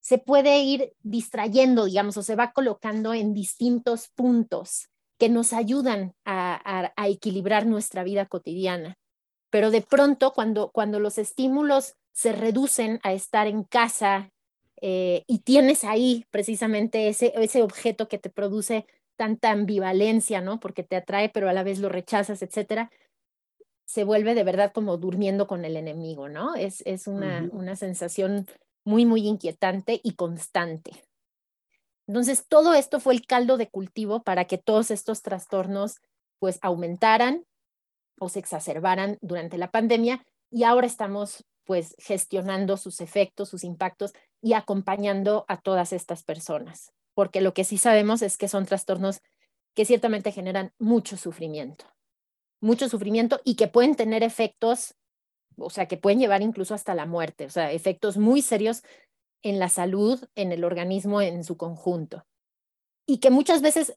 se 0.00 0.16
puede 0.16 0.60
ir 0.60 0.94
distrayendo, 1.02 1.84
digamos, 1.84 2.16
o 2.16 2.22
se 2.22 2.34
va 2.34 2.52
colocando 2.52 3.12
en 3.12 3.34
distintos 3.34 4.08
puntos 4.14 4.88
que 5.18 5.28
nos 5.28 5.52
ayudan 5.52 6.14
a, 6.24 6.92
equilibrar 7.08 7.66
nuestra 7.66 8.02
vida 8.02 8.24
cotidiana. 8.24 8.96
Pero 9.50 9.70
de 9.70 9.82
pronto, 9.82 10.32
cuando, 10.32 10.70
cuando 10.70 10.98
los 10.98 11.18
estímulos 11.18 11.94
se 12.12 12.32
reducen 12.32 13.00
a 13.02 13.12
estar 13.12 13.48
en 13.48 13.64
casa 13.64 14.30
eh, 14.80 15.24
y 15.26 15.40
tienes 15.40 15.84
ahí 15.84 16.24
precisamente 16.30 17.08
ese, 17.08 17.34
ese 17.36 17.62
objeto 17.62 18.08
que 18.08 18.18
te 18.18 18.30
produce 18.30 18.86
tanta 19.16 19.50
ambivalencia, 19.50 20.40
¿no? 20.40 20.60
Porque 20.60 20.82
te 20.82 20.96
atrae, 20.96 21.28
pero 21.28 21.48
a 21.48 21.52
la 21.52 21.62
vez 21.62 21.78
lo 21.78 21.88
rechazas, 21.88 22.42
etcétera, 22.42 22.90
se 23.84 24.04
vuelve 24.04 24.34
de 24.34 24.44
verdad 24.44 24.72
como 24.72 24.96
durmiendo 24.96 25.46
con 25.46 25.64
el 25.64 25.76
enemigo, 25.76 26.28
¿no? 26.28 26.54
Es, 26.54 26.82
es 26.86 27.06
una, 27.06 27.48
una 27.52 27.76
sensación 27.76 28.46
muy, 28.84 29.06
muy 29.06 29.26
inquietante 29.26 30.00
y 30.02 30.14
constante. 30.14 30.92
Entonces, 32.06 32.46
todo 32.46 32.74
esto 32.74 33.00
fue 33.00 33.14
el 33.14 33.26
caldo 33.26 33.56
de 33.56 33.68
cultivo 33.68 34.22
para 34.22 34.44
que 34.44 34.58
todos 34.58 34.90
estos 34.90 35.22
trastornos 35.22 36.00
pues 36.38 36.58
aumentaran 36.62 37.44
o 38.18 38.28
se 38.28 38.38
exacerbaran 38.38 39.18
durante 39.20 39.58
la 39.58 39.70
pandemia 39.70 40.24
y 40.50 40.64
ahora 40.64 40.86
estamos 40.86 41.44
pues 41.64 41.96
gestionando 41.98 42.76
sus 42.76 43.00
efectos, 43.00 43.48
sus 43.48 43.64
impactos 43.64 44.12
y 44.40 44.52
acompañando 44.52 45.44
a 45.48 45.60
todas 45.60 45.92
estas 45.92 46.22
personas, 46.22 46.92
porque 47.16 47.40
lo 47.40 47.54
que 47.54 47.64
sí 47.64 47.78
sabemos 47.78 48.20
es 48.20 48.36
que 48.36 48.46
son 48.46 48.66
trastornos 48.66 49.22
que 49.74 49.86
ciertamente 49.86 50.32
generan 50.32 50.74
mucho 50.78 51.16
sufrimiento, 51.16 51.86
mucho 52.60 52.90
sufrimiento 52.90 53.40
y 53.42 53.56
que 53.56 53.68
pueden 53.68 53.96
tener 53.96 54.22
efectos, 54.22 54.94
o 55.56 55.70
sea, 55.70 55.88
que 55.88 55.96
pueden 55.96 56.18
llevar 56.18 56.42
incluso 56.42 56.74
hasta 56.74 56.94
la 56.94 57.06
muerte, 57.06 57.46
o 57.46 57.50
sea, 57.50 57.72
efectos 57.72 58.18
muy 58.18 58.42
serios 58.42 58.82
en 59.42 59.58
la 59.58 59.70
salud, 59.70 60.22
en 60.34 60.52
el 60.52 60.62
organismo 60.62 61.22
en 61.22 61.42
su 61.42 61.56
conjunto. 61.56 62.26
Y 63.06 63.16
que 63.18 63.30
muchas 63.30 63.62
veces 63.62 63.96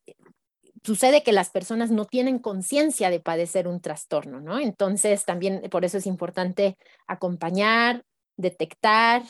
sucede 0.82 1.22
que 1.22 1.34
las 1.34 1.50
personas 1.50 1.92
no 1.92 2.06
tienen 2.06 2.40
conciencia 2.40 3.10
de 3.10 3.20
padecer 3.20 3.68
un 3.68 3.82
trastorno, 3.82 4.40
¿no? 4.40 4.60
Entonces, 4.60 5.26
también 5.26 5.62
por 5.70 5.84
eso 5.84 5.98
es 5.98 6.06
importante 6.06 6.78
acompañar, 7.06 8.06
detectar, 8.38 9.24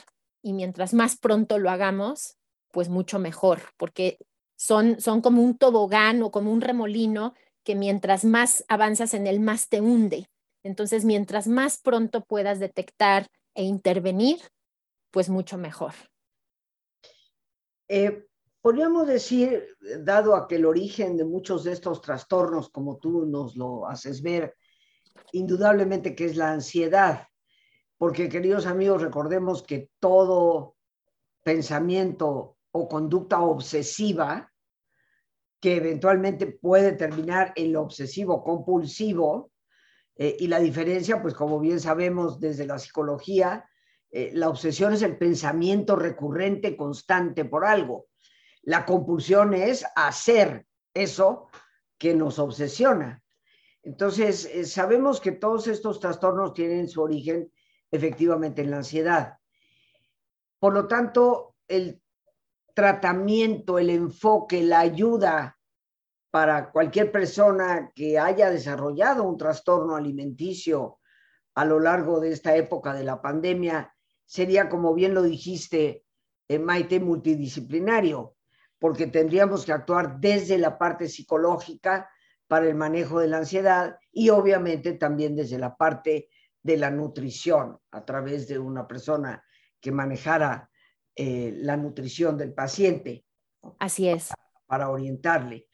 y 0.44 0.54
mientras 0.54 0.94
más 0.94 1.18
pronto 1.18 1.58
lo 1.58 1.72
hagamos, 1.72 2.39
pues 2.72 2.90
mucho 2.90 3.20
mejor, 3.20 3.62
porque 3.78 4.18
son, 4.56 5.00
son 5.00 5.22
como 5.22 5.42
un 5.42 5.58
tobogán 5.58 6.22
o 6.22 6.32
como 6.32 6.52
un 6.52 6.62
remolino 6.62 7.34
que 7.64 7.76
mientras 7.76 8.26
más 8.26 8.66
avanzas 8.68 9.14
en 9.14 9.28
él, 9.28 9.40
más 9.40 9.70
te 9.70 9.82
hunde. 9.82 10.30
Entonces, 10.64 11.06
mientras 11.06 11.48
más 11.48 11.80
pronto 11.80 12.22
puedas 12.26 12.60
detectar 12.60 13.28
e 13.56 13.64
intervenir, 13.64 14.40
pues 15.12 15.30
mucho 15.30 15.58
mejor. 15.58 15.94
Eh, 17.88 18.28
podríamos 18.62 19.08
decir, 19.08 19.76
dado 20.00 20.36
a 20.36 20.48
que 20.48 20.56
el 20.56 20.66
origen 20.66 21.18
de 21.18 21.26
muchos 21.26 21.64
de 21.64 21.72
estos 21.72 22.02
trastornos, 22.02 22.70
como 22.70 22.98
tú 22.98 23.26
nos 23.26 23.56
lo 23.56 23.88
haces 23.88 24.22
ver, 24.22 24.56
indudablemente 25.32 26.16
que 26.16 26.26
es 26.26 26.36
la 26.36 26.52
ansiedad, 26.52 27.28
porque 27.98 28.30
queridos 28.30 28.66
amigos, 28.66 29.02
recordemos 29.02 29.64
que 29.64 29.90
todo 30.00 30.76
pensamiento 31.44 32.58
o 32.72 32.88
conducta 32.88 33.40
obsesiva, 33.42 34.52
que 35.60 35.78
eventualmente 35.78 36.48
puede 36.48 36.94
terminar 36.94 37.54
en 37.56 37.74
lo 37.74 37.82
obsesivo 37.82 38.44
compulsivo, 38.44 39.52
eh, 40.16 40.36
y 40.40 40.48
la 40.48 40.60
diferencia, 40.60 41.22
pues 41.22 41.34
como 41.34 41.60
bien 41.60 41.80
sabemos 41.80 42.40
desde 42.42 42.66
la 42.66 42.78
psicología, 42.78 43.70
eh, 44.12 44.32
la 44.34 44.50
obsesión 44.50 44.94
es 44.94 45.02
el 45.02 45.18
pensamiento 45.18 45.96
recurrente, 45.96 46.76
constante 46.76 47.46
por 47.46 47.66
algo. 47.66 48.08
La 48.64 48.86
compulsión 48.86 49.54
es 49.54 49.86
hacer 49.96 50.66
eso 50.94 51.48
que 51.98 52.14
nos 52.14 52.38
obsesiona. 52.38 53.24
Entonces, 53.82 54.46
eh, 54.46 54.66
sabemos 54.66 55.22
que 55.22 55.32
todos 55.32 55.68
estos 55.68 56.02
trastornos 56.02 56.54
tienen 56.54 56.90
su 56.90 57.02
origen 57.02 57.52
efectivamente 57.90 58.62
en 58.62 58.72
la 58.72 58.78
ansiedad. 58.78 59.38
Por 60.60 60.74
lo 60.74 60.86
tanto, 60.88 61.56
el 61.68 62.02
tratamiento, 62.80 63.78
el 63.78 63.90
enfoque, 63.90 64.64
la 64.64 64.80
ayuda 64.80 65.60
para 66.32 66.72
cualquier 66.72 67.12
persona 67.12 67.92
que 67.94 68.18
haya 68.18 68.50
desarrollado 68.50 69.24
un 69.24 69.38
trastorno 69.38 69.98
alimenticio 69.98 71.00
a 71.56 71.66
lo 71.66 71.82
largo 71.82 72.22
de 72.22 72.32
esta 72.32 72.56
época 72.56 72.94
de 72.94 73.04
la 73.04 73.22
pandemia 73.22 73.94
sería, 74.26 74.70
como 74.70 74.94
bien 74.94 75.14
lo 75.14 75.24
dijiste, 75.24 76.06
eh, 76.48 76.58
Maite, 76.58 77.02
multidisciplinario, 77.02 78.38
porque 78.80 79.08
tendríamos 79.08 79.66
que 79.66 79.74
actuar 79.74 80.18
desde 80.22 80.58
la 80.58 80.78
parte 80.78 81.10
psicológica 81.10 82.10
para 82.48 82.66
el 82.66 82.76
manejo 82.76 83.20
de 83.20 83.28
la 83.28 83.40
ansiedad 83.40 83.98
y 84.10 84.30
obviamente 84.30 84.94
también 84.94 85.36
desde 85.36 85.60
la 85.60 85.76
parte 85.76 86.30
de 86.64 86.78
la 86.78 86.92
nutrición, 86.92 87.78
a 87.92 88.06
través 88.06 88.48
de 88.48 88.58
una 88.58 88.88
persona 88.88 89.44
que 89.82 89.92
manejara 89.92 90.70
eh, 91.22 91.52
la 91.58 91.76
nutrición 91.76 92.38
del 92.38 92.54
paciente. 92.54 93.26
Así 93.78 94.08
es. 94.08 94.30
Para, 94.66 94.90
orientarle. 94.90 95.68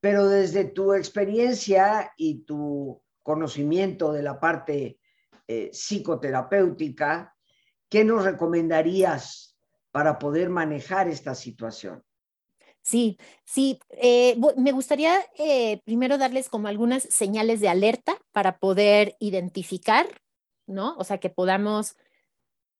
Pero 0.00 0.28
desde 0.28 0.66
tu 0.66 0.92
experiencia 0.92 2.12
y 2.18 2.44
tu 2.44 3.02
conocimiento 3.22 4.12
de 4.12 4.22
la 4.22 4.38
parte 4.38 4.98
eh, 5.48 5.70
psicoterapéutica, 5.72 7.34
¿qué 7.88 8.04
nos 8.04 8.22
recomendarías 8.22 9.56
para 9.92 10.18
poder 10.18 10.50
manejar 10.50 11.08
esta 11.08 11.34
situación? 11.34 12.04
Sí, 12.82 13.16
sí, 13.46 13.80
eh, 13.92 14.36
me 14.58 14.72
gustaría 14.72 15.20
eh, 15.38 15.80
primero 15.86 16.18
darles 16.18 16.50
como 16.50 16.68
algunas 16.68 17.04
señales 17.04 17.60
de 17.60 17.70
alerta 17.70 18.18
para 18.30 18.58
poder 18.58 19.16
identificar, 19.20 20.06
¿no? 20.66 20.96
O 20.98 21.04
sea, 21.04 21.16
que 21.16 21.30
podamos 21.30 21.96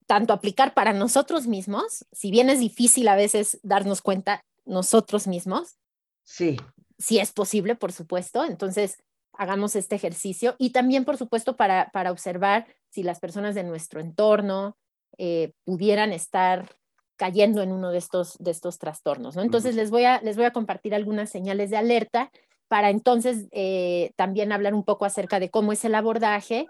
tanto 0.07 0.33
aplicar 0.33 0.75
para 0.75 0.93
nosotros 0.93 1.47
mismos, 1.47 2.05
si 2.13 2.31
bien 2.31 2.51
es 2.51 2.61
difícil 2.61 3.09
a 3.09 3.17
veces 3.17 3.59
darnos 3.63 4.03
cuenta 4.03 4.45
nosotros 4.65 5.27
mismos. 5.27 5.77
Sí. 6.25 6.57
Si 6.99 7.19
es 7.19 7.33
posible, 7.33 7.75
por 7.75 7.93
supuesto. 7.93 8.45
Entonces, 8.45 9.03
hagamos 9.33 9.77
este 9.77 9.97
ejercicio 9.97 10.55
y 10.59 10.71
también, 10.71 11.05
por 11.05 11.17
supuesto, 11.17 11.57
para, 11.57 11.91
para 11.93 12.13
observar 12.13 12.67
si 12.91 13.03
las 13.03 13.21
personas 13.21 13.55
de 13.55 13.65
nuestro 13.65 14.01
entorno, 14.01 14.77
eh, 15.19 15.53
pudieran 15.65 16.13
estar 16.13 16.77
cayendo 17.17 17.63
en 17.63 17.73
uno 17.73 17.91
de 17.91 17.99
estos, 17.99 18.37
de 18.39 18.51
estos 18.51 18.79
trastornos. 18.79 19.37
¿no? 19.37 19.43
Entonces, 19.43 19.75
les, 19.75 19.91
voy 19.91 20.05
a, 20.05 20.21
les 20.23 20.37
voy 20.37 20.47
a 20.47 20.53
compartir 20.53 20.95
algunas 20.95 21.31
señales 21.31 21.71
de 21.71 21.77
alerta 21.77 22.31
para 22.69 22.89
entonces 22.89 23.49
eh, 23.51 24.13
también 24.17 24.51
hablar 24.51 24.73
un 24.73 24.83
poco 24.83 25.05
acerca 25.05 25.39
de 25.39 25.51
cómo 25.51 25.73
es 25.73 25.85
el 25.85 25.95
abordaje 25.95 26.67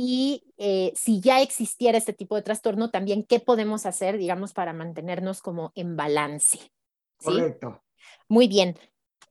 y 0.00 0.44
eh, 0.58 0.92
si 0.94 1.20
ya 1.20 1.42
existiera 1.42 1.98
este 1.98 2.12
tipo 2.12 2.36
de 2.36 2.42
trastorno, 2.42 2.90
también 2.90 3.24
qué 3.24 3.40
podemos 3.40 3.84
hacer, 3.84 4.16
digamos, 4.16 4.52
para 4.52 4.72
mantenernos 4.72 5.42
como 5.42 5.72
en 5.74 5.96
balance. 5.96 6.58
Correcto. 7.16 7.82
Muy 8.28 8.46
bien. 8.46 8.76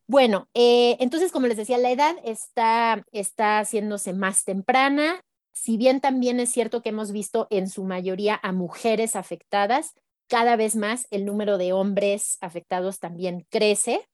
Bueno, 0.08 0.48
entonces, 0.54 1.32
como 1.32 1.48
les 1.48 1.58
decía, 1.58 1.78
la 1.78 1.92
edad 1.92 2.16
está, 2.24 3.06
está 3.12 3.60
haciéndose 3.60 4.14
más 4.14 4.44
temprana 4.46 5.22
si 5.58 5.76
bien 5.76 6.02
también 6.02 6.40
es 6.40 6.52
cierto 6.52 6.82
que 6.82 6.90
hemos 6.90 7.12
visto 7.12 7.48
en 7.50 7.68
su 7.68 7.84
mayoría 7.84 8.40
a 8.44 8.52
mujeres 8.52 9.16
afectadas, 9.16 9.94
cada 10.30 10.56
vez 10.56 10.76
más 10.76 11.08
el 11.10 11.26
número 11.26 11.58
de 11.58 11.74
hombres 11.74 12.38
afectados 12.42 13.00
también 13.00 13.48
crece. 13.50 14.08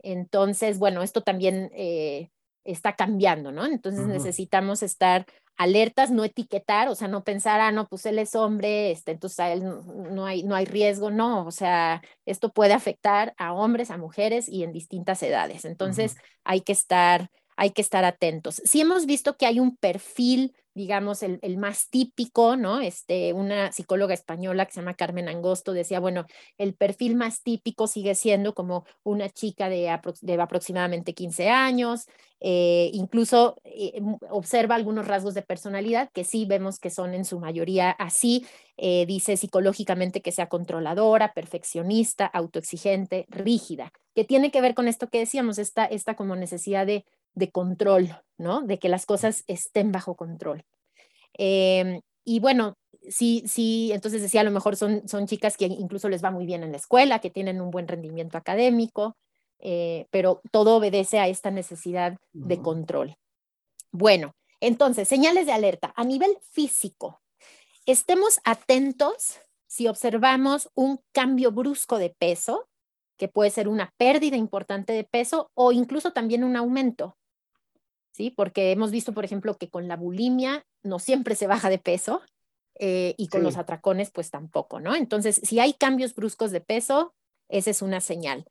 Entonces, 0.00 0.78
bueno, 0.78 1.02
esto 1.02 1.22
también 1.22 1.70
eh, 1.74 2.30
está 2.64 2.94
cambiando, 2.96 3.52
¿no? 3.52 3.66
Entonces 3.66 4.06
necesitamos 4.06 4.82
estar 4.82 5.26
alertas, 5.58 6.10
no 6.10 6.24
etiquetar, 6.24 6.88
o 6.88 6.94
sea, 6.94 7.08
no 7.08 7.24
pensar, 7.24 7.60
ah, 7.60 7.72
no, 7.72 7.88
pues 7.88 8.06
él 8.06 8.18
es 8.18 8.34
hombre, 8.34 8.92
este, 8.92 9.12
entonces 9.12 9.40
a 9.40 9.52
él 9.52 9.64
no, 9.64 10.24
hay, 10.24 10.44
no 10.44 10.54
hay 10.54 10.64
riesgo, 10.64 11.10
no, 11.10 11.44
o 11.46 11.50
sea, 11.50 12.00
esto 12.24 12.52
puede 12.52 12.72
afectar 12.72 13.34
a 13.36 13.52
hombres, 13.52 13.90
a 13.90 13.98
mujeres 13.98 14.48
y 14.48 14.62
en 14.62 14.72
distintas 14.72 15.22
edades. 15.22 15.64
Entonces, 15.64 16.16
hay 16.44 16.62
que 16.62 16.72
estar 16.72 17.30
hay 17.60 17.70
que 17.70 17.82
estar 17.82 18.04
atentos. 18.04 18.62
Si 18.64 18.80
hemos 18.80 19.04
visto 19.04 19.36
que 19.36 19.44
hay 19.44 19.58
un 19.58 19.76
perfil 19.76 20.54
digamos, 20.78 21.24
el, 21.24 21.58
más 21.58 21.90
típico, 21.90 22.56
¿no? 22.56 22.80
Este, 22.80 23.32
una 23.32 23.72
psicóloga 23.72 24.14
española 24.14 24.64
que 24.64 24.72
se 24.72 24.80
llama 24.80 24.94
Carmen 24.94 25.28
Angosto 25.28 25.72
decía, 25.72 25.98
bueno, 25.98 26.24
el 26.56 26.72
perfil 26.72 27.16
más 27.16 27.42
típico 27.42 27.88
sigue 27.88 28.14
siendo 28.14 28.54
como 28.54 28.86
una 29.02 29.28
chica 29.28 29.68
de, 29.68 29.90
aproximadamente 29.90 31.14
15 31.14 31.50
años, 31.50 32.06
eh, 32.38 32.90
incluso 32.94 33.60
eh, 33.64 34.00
observa 34.30 34.76
algunos 34.76 35.08
rasgos 35.08 35.34
de 35.34 35.42
personalidad 35.42 36.10
que 36.12 36.22
sí 36.22 36.46
vemos 36.46 36.78
que 36.78 36.90
son 36.90 37.12
en 37.12 37.24
su 37.24 37.40
mayoría 37.40 37.90
así, 37.90 38.46
eh, 38.76 39.04
dice 39.06 39.36
psicológicamente 39.36 40.22
que 40.22 40.30
sea 40.30 40.48
controladora, 40.48 41.34
perfeccionista, 41.34 42.24
autoexigente, 42.24 43.26
rígida, 43.28 43.92
que 44.14 44.22
tiene 44.24 44.52
que 44.52 44.60
ver 44.60 44.74
con 44.74 44.86
esto 44.86 45.08
que 45.08 45.18
decíamos, 45.18 45.58
esta, 45.58 45.86
esta 45.86 46.14
como 46.14 46.36
necesidad 46.36 46.86
de 46.86 47.04
de 47.38 47.50
control, 47.50 48.16
¿no? 48.36 48.62
De 48.62 48.78
que 48.78 48.88
las 48.88 49.06
cosas 49.06 49.44
estén 49.46 49.92
bajo 49.92 50.16
control. 50.16 50.64
Em, 51.34 52.00
y 52.24 52.40
bueno, 52.40 52.74
sí, 53.08 53.44
sí, 53.46 53.90
entonces 53.92 54.22
decía, 54.22 54.42
a 54.42 54.44
lo 54.44 54.50
mejor 54.50 54.76
son, 54.76 55.08
son 55.08 55.26
chicas 55.26 55.56
que 55.56 55.66
incluso 55.66 56.08
les 56.08 56.22
va 56.22 56.30
muy 56.30 56.46
bien 56.46 56.62
en 56.62 56.72
la 56.72 56.78
escuela, 56.78 57.20
que 57.20 57.30
tienen 57.30 57.60
un 57.60 57.70
buen 57.70 57.88
rendimiento 57.88 58.36
académico, 58.36 59.16
eh, 59.60 60.06
pero 60.10 60.40
todo 60.50 60.76
obedece 60.76 61.18
a 61.18 61.28
esta 61.28 61.50
necesidad 61.50 62.16
de 62.32 62.60
control. 62.60 63.16
Bueno, 63.90 64.34
entonces, 64.60 65.08
señales 65.08 65.46
de 65.46 65.52
alerta. 65.52 65.92
A 65.96 66.04
nivel 66.04 66.36
físico, 66.50 67.20
estemos 67.86 68.40
atentos 68.44 69.40
si 69.66 69.86
observamos 69.86 70.70
un 70.74 71.00
cambio 71.12 71.52
brusco 71.52 71.98
de 71.98 72.10
peso, 72.10 72.68
que 73.16 73.28
puede 73.28 73.50
ser 73.50 73.68
una 73.68 73.92
pérdida 73.96 74.36
importante 74.36 74.92
de 74.92 75.04
peso 75.04 75.50
o 75.54 75.72
incluso 75.72 76.12
también 76.12 76.44
un 76.44 76.56
aumento. 76.56 77.16
¿Sí? 78.12 78.30
Porque 78.30 78.72
hemos 78.72 78.90
visto, 78.90 79.12
por 79.12 79.24
ejemplo, 79.24 79.56
que 79.56 79.70
con 79.70 79.88
la 79.88 79.96
bulimia 79.96 80.64
no 80.82 80.98
siempre 80.98 81.34
se 81.34 81.46
baja 81.46 81.70
de 81.70 81.78
peso 81.78 82.22
eh, 82.78 83.14
y 83.16 83.28
con 83.28 83.42
los 83.42 83.56
atracones, 83.56 84.10
pues 84.10 84.30
tampoco, 84.30 84.80
¿no? 84.80 84.94
Entonces, 84.94 85.40
si 85.42 85.58
hay 85.58 85.74
cambios 85.74 86.14
bruscos 86.14 86.50
de 86.50 86.60
peso, 86.60 87.14
esa 87.48 87.70
es 87.70 87.82
una 87.82 88.00
señal. 88.00 88.46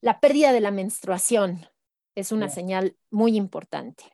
La 0.00 0.20
pérdida 0.20 0.52
de 0.52 0.60
la 0.60 0.70
menstruación 0.70 1.66
es 2.14 2.32
una 2.32 2.48
señal 2.48 2.96
muy 3.10 3.36
importante, 3.36 4.04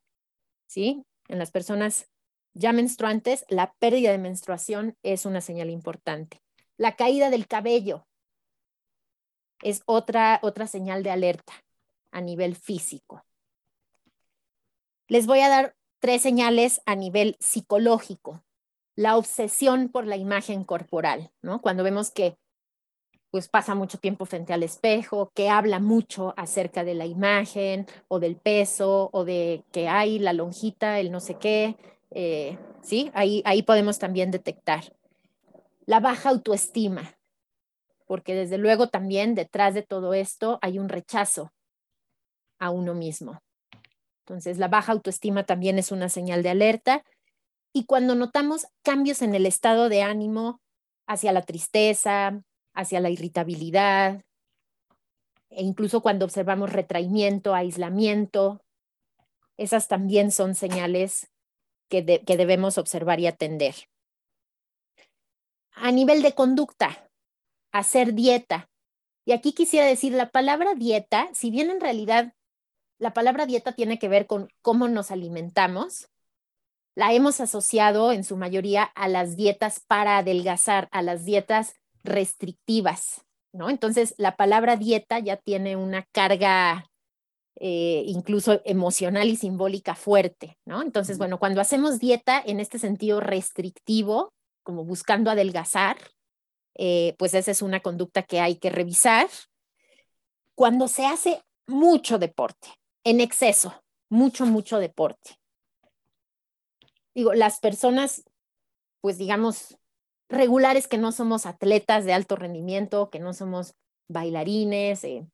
¿sí? 0.66 1.04
En 1.28 1.38
las 1.38 1.50
personas 1.50 2.08
ya 2.54 2.72
menstruantes, 2.72 3.44
la 3.48 3.74
pérdida 3.78 4.10
de 4.10 4.18
menstruación 4.18 4.96
es 5.02 5.26
una 5.26 5.40
señal 5.40 5.68
importante. 5.68 6.40
La 6.78 6.96
caída 6.96 7.28
del 7.28 7.46
cabello 7.46 8.06
es 9.62 9.82
otra, 9.86 10.40
otra 10.42 10.66
señal 10.66 11.02
de 11.02 11.10
alerta 11.10 11.52
a 12.10 12.20
nivel 12.20 12.56
físico. 12.56 13.24
Les 15.08 15.26
voy 15.26 15.40
a 15.40 15.48
dar 15.48 15.76
tres 16.00 16.22
señales 16.22 16.80
a 16.84 16.96
nivel 16.96 17.36
psicológico. 17.38 18.42
La 18.96 19.16
obsesión 19.16 19.88
por 19.88 20.06
la 20.06 20.16
imagen 20.16 20.64
corporal, 20.64 21.30
¿no? 21.42 21.60
Cuando 21.60 21.84
vemos 21.84 22.10
que 22.10 22.36
pues 23.30 23.48
pasa 23.48 23.74
mucho 23.74 23.98
tiempo 23.98 24.24
frente 24.24 24.52
al 24.52 24.62
espejo, 24.62 25.30
que 25.34 25.50
habla 25.50 25.78
mucho 25.78 26.32
acerca 26.36 26.84
de 26.84 26.94
la 26.94 27.06
imagen 27.06 27.86
o 28.08 28.18
del 28.18 28.36
peso 28.36 29.10
o 29.12 29.24
de 29.24 29.62
que 29.72 29.88
hay 29.88 30.18
la 30.18 30.32
lonjita, 30.32 31.00
el 31.00 31.12
no 31.12 31.20
sé 31.20 31.34
qué, 31.34 31.76
eh, 32.10 32.58
¿sí? 32.82 33.10
Ahí, 33.14 33.42
ahí 33.44 33.62
podemos 33.62 33.98
también 33.98 34.30
detectar. 34.30 34.96
La 35.84 36.00
baja 36.00 36.30
autoestima, 36.30 37.18
porque 38.06 38.34
desde 38.34 38.58
luego 38.58 38.88
también 38.88 39.34
detrás 39.34 39.74
de 39.74 39.82
todo 39.82 40.14
esto 40.14 40.58
hay 40.62 40.78
un 40.78 40.88
rechazo 40.88 41.52
a 42.58 42.70
uno 42.70 42.94
mismo. 42.94 43.42
Entonces, 44.26 44.58
la 44.58 44.66
baja 44.66 44.90
autoestima 44.90 45.44
también 45.44 45.78
es 45.78 45.92
una 45.92 46.08
señal 46.08 46.42
de 46.42 46.50
alerta. 46.50 47.04
Y 47.72 47.84
cuando 47.84 48.16
notamos 48.16 48.66
cambios 48.82 49.22
en 49.22 49.36
el 49.36 49.46
estado 49.46 49.88
de 49.88 50.02
ánimo 50.02 50.60
hacia 51.06 51.30
la 51.30 51.42
tristeza, 51.42 52.42
hacia 52.74 52.98
la 52.98 53.08
irritabilidad, 53.08 54.24
e 55.48 55.62
incluso 55.62 56.02
cuando 56.02 56.24
observamos 56.24 56.72
retraimiento, 56.72 57.54
aislamiento, 57.54 58.64
esas 59.56 59.86
también 59.86 60.32
son 60.32 60.56
señales 60.56 61.30
que, 61.88 62.04
que 62.26 62.36
debemos 62.36 62.78
observar 62.78 63.20
y 63.20 63.28
atender. 63.28 63.76
A 65.70 65.92
nivel 65.92 66.22
de 66.22 66.34
conducta, 66.34 67.08
hacer 67.70 68.12
dieta. 68.12 68.68
Y 69.24 69.30
aquí 69.30 69.52
quisiera 69.52 69.86
decir, 69.86 70.14
la 70.14 70.30
palabra 70.30 70.74
dieta, 70.74 71.28
si 71.32 71.52
bien 71.52 71.70
en 71.70 71.80
realidad 71.80 72.34
la 72.98 73.12
palabra 73.12 73.46
dieta 73.46 73.72
tiene 73.72 73.98
que 73.98 74.08
ver 74.08 74.26
con 74.26 74.48
cómo 74.62 74.88
nos 74.88 75.10
alimentamos. 75.10 76.08
La 76.94 77.12
hemos 77.12 77.40
asociado 77.40 78.12
en 78.12 78.24
su 78.24 78.36
mayoría 78.36 78.84
a 78.84 79.08
las 79.08 79.36
dietas 79.36 79.80
para 79.86 80.18
adelgazar, 80.18 80.88
a 80.92 81.02
las 81.02 81.24
dietas 81.24 81.74
restrictivas, 82.04 83.22
¿no? 83.52 83.68
Entonces, 83.68 84.14
la 84.16 84.36
palabra 84.36 84.76
dieta 84.76 85.18
ya 85.18 85.36
tiene 85.36 85.76
una 85.76 86.04
carga 86.12 86.88
eh, 87.58 88.04
incluso 88.06 88.60
emocional 88.64 89.28
y 89.28 89.36
simbólica 89.36 89.94
fuerte, 89.94 90.58
¿no? 90.64 90.82
Entonces, 90.82 91.18
bueno, 91.18 91.38
cuando 91.38 91.60
hacemos 91.60 91.98
dieta 91.98 92.42
en 92.44 92.60
este 92.60 92.78
sentido 92.78 93.20
restrictivo, 93.20 94.32
como 94.62 94.84
buscando 94.84 95.30
adelgazar, 95.30 95.96
eh, 96.74 97.14
pues 97.18 97.34
esa 97.34 97.50
es 97.50 97.62
una 97.62 97.80
conducta 97.80 98.22
que 98.22 98.40
hay 98.40 98.56
que 98.56 98.70
revisar. 98.70 99.28
Cuando 100.54 100.88
se 100.88 101.06
hace 101.06 101.42
mucho 101.66 102.18
deporte, 102.18 102.68
en 103.06 103.20
exceso, 103.20 103.84
mucho, 104.08 104.46
mucho 104.46 104.80
deporte. 104.80 105.38
Digo, 107.14 107.34
las 107.34 107.60
personas, 107.60 108.24
pues 109.00 109.16
digamos, 109.16 109.78
regulares 110.28 110.88
que 110.88 110.98
no 110.98 111.12
somos 111.12 111.46
atletas 111.46 112.04
de 112.04 112.12
alto 112.12 112.34
rendimiento, 112.34 113.08
que 113.08 113.20
no 113.20 113.32
somos 113.32 113.76
bailarines, 114.08 115.04
eh, 115.04 115.24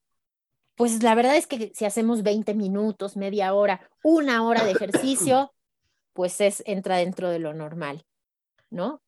pues 0.75 1.03
la 1.03 1.15
verdad 1.15 1.35
es 1.35 1.47
que 1.47 1.73
si 1.75 1.87
hacemos 1.87 2.23
20 2.23 2.53
minutos, 2.53 3.17
media 3.17 3.55
hora, 3.55 3.89
una 4.05 4.47
hora 4.47 4.65
de 4.65 4.73
ejercicio, 4.73 5.55
pues 6.13 6.43
es, 6.43 6.63
entra 6.67 6.99
dentro 6.99 7.31
de 7.31 7.39
lo 7.39 7.55
normal, 7.55 8.05
¿no? 8.69 9.01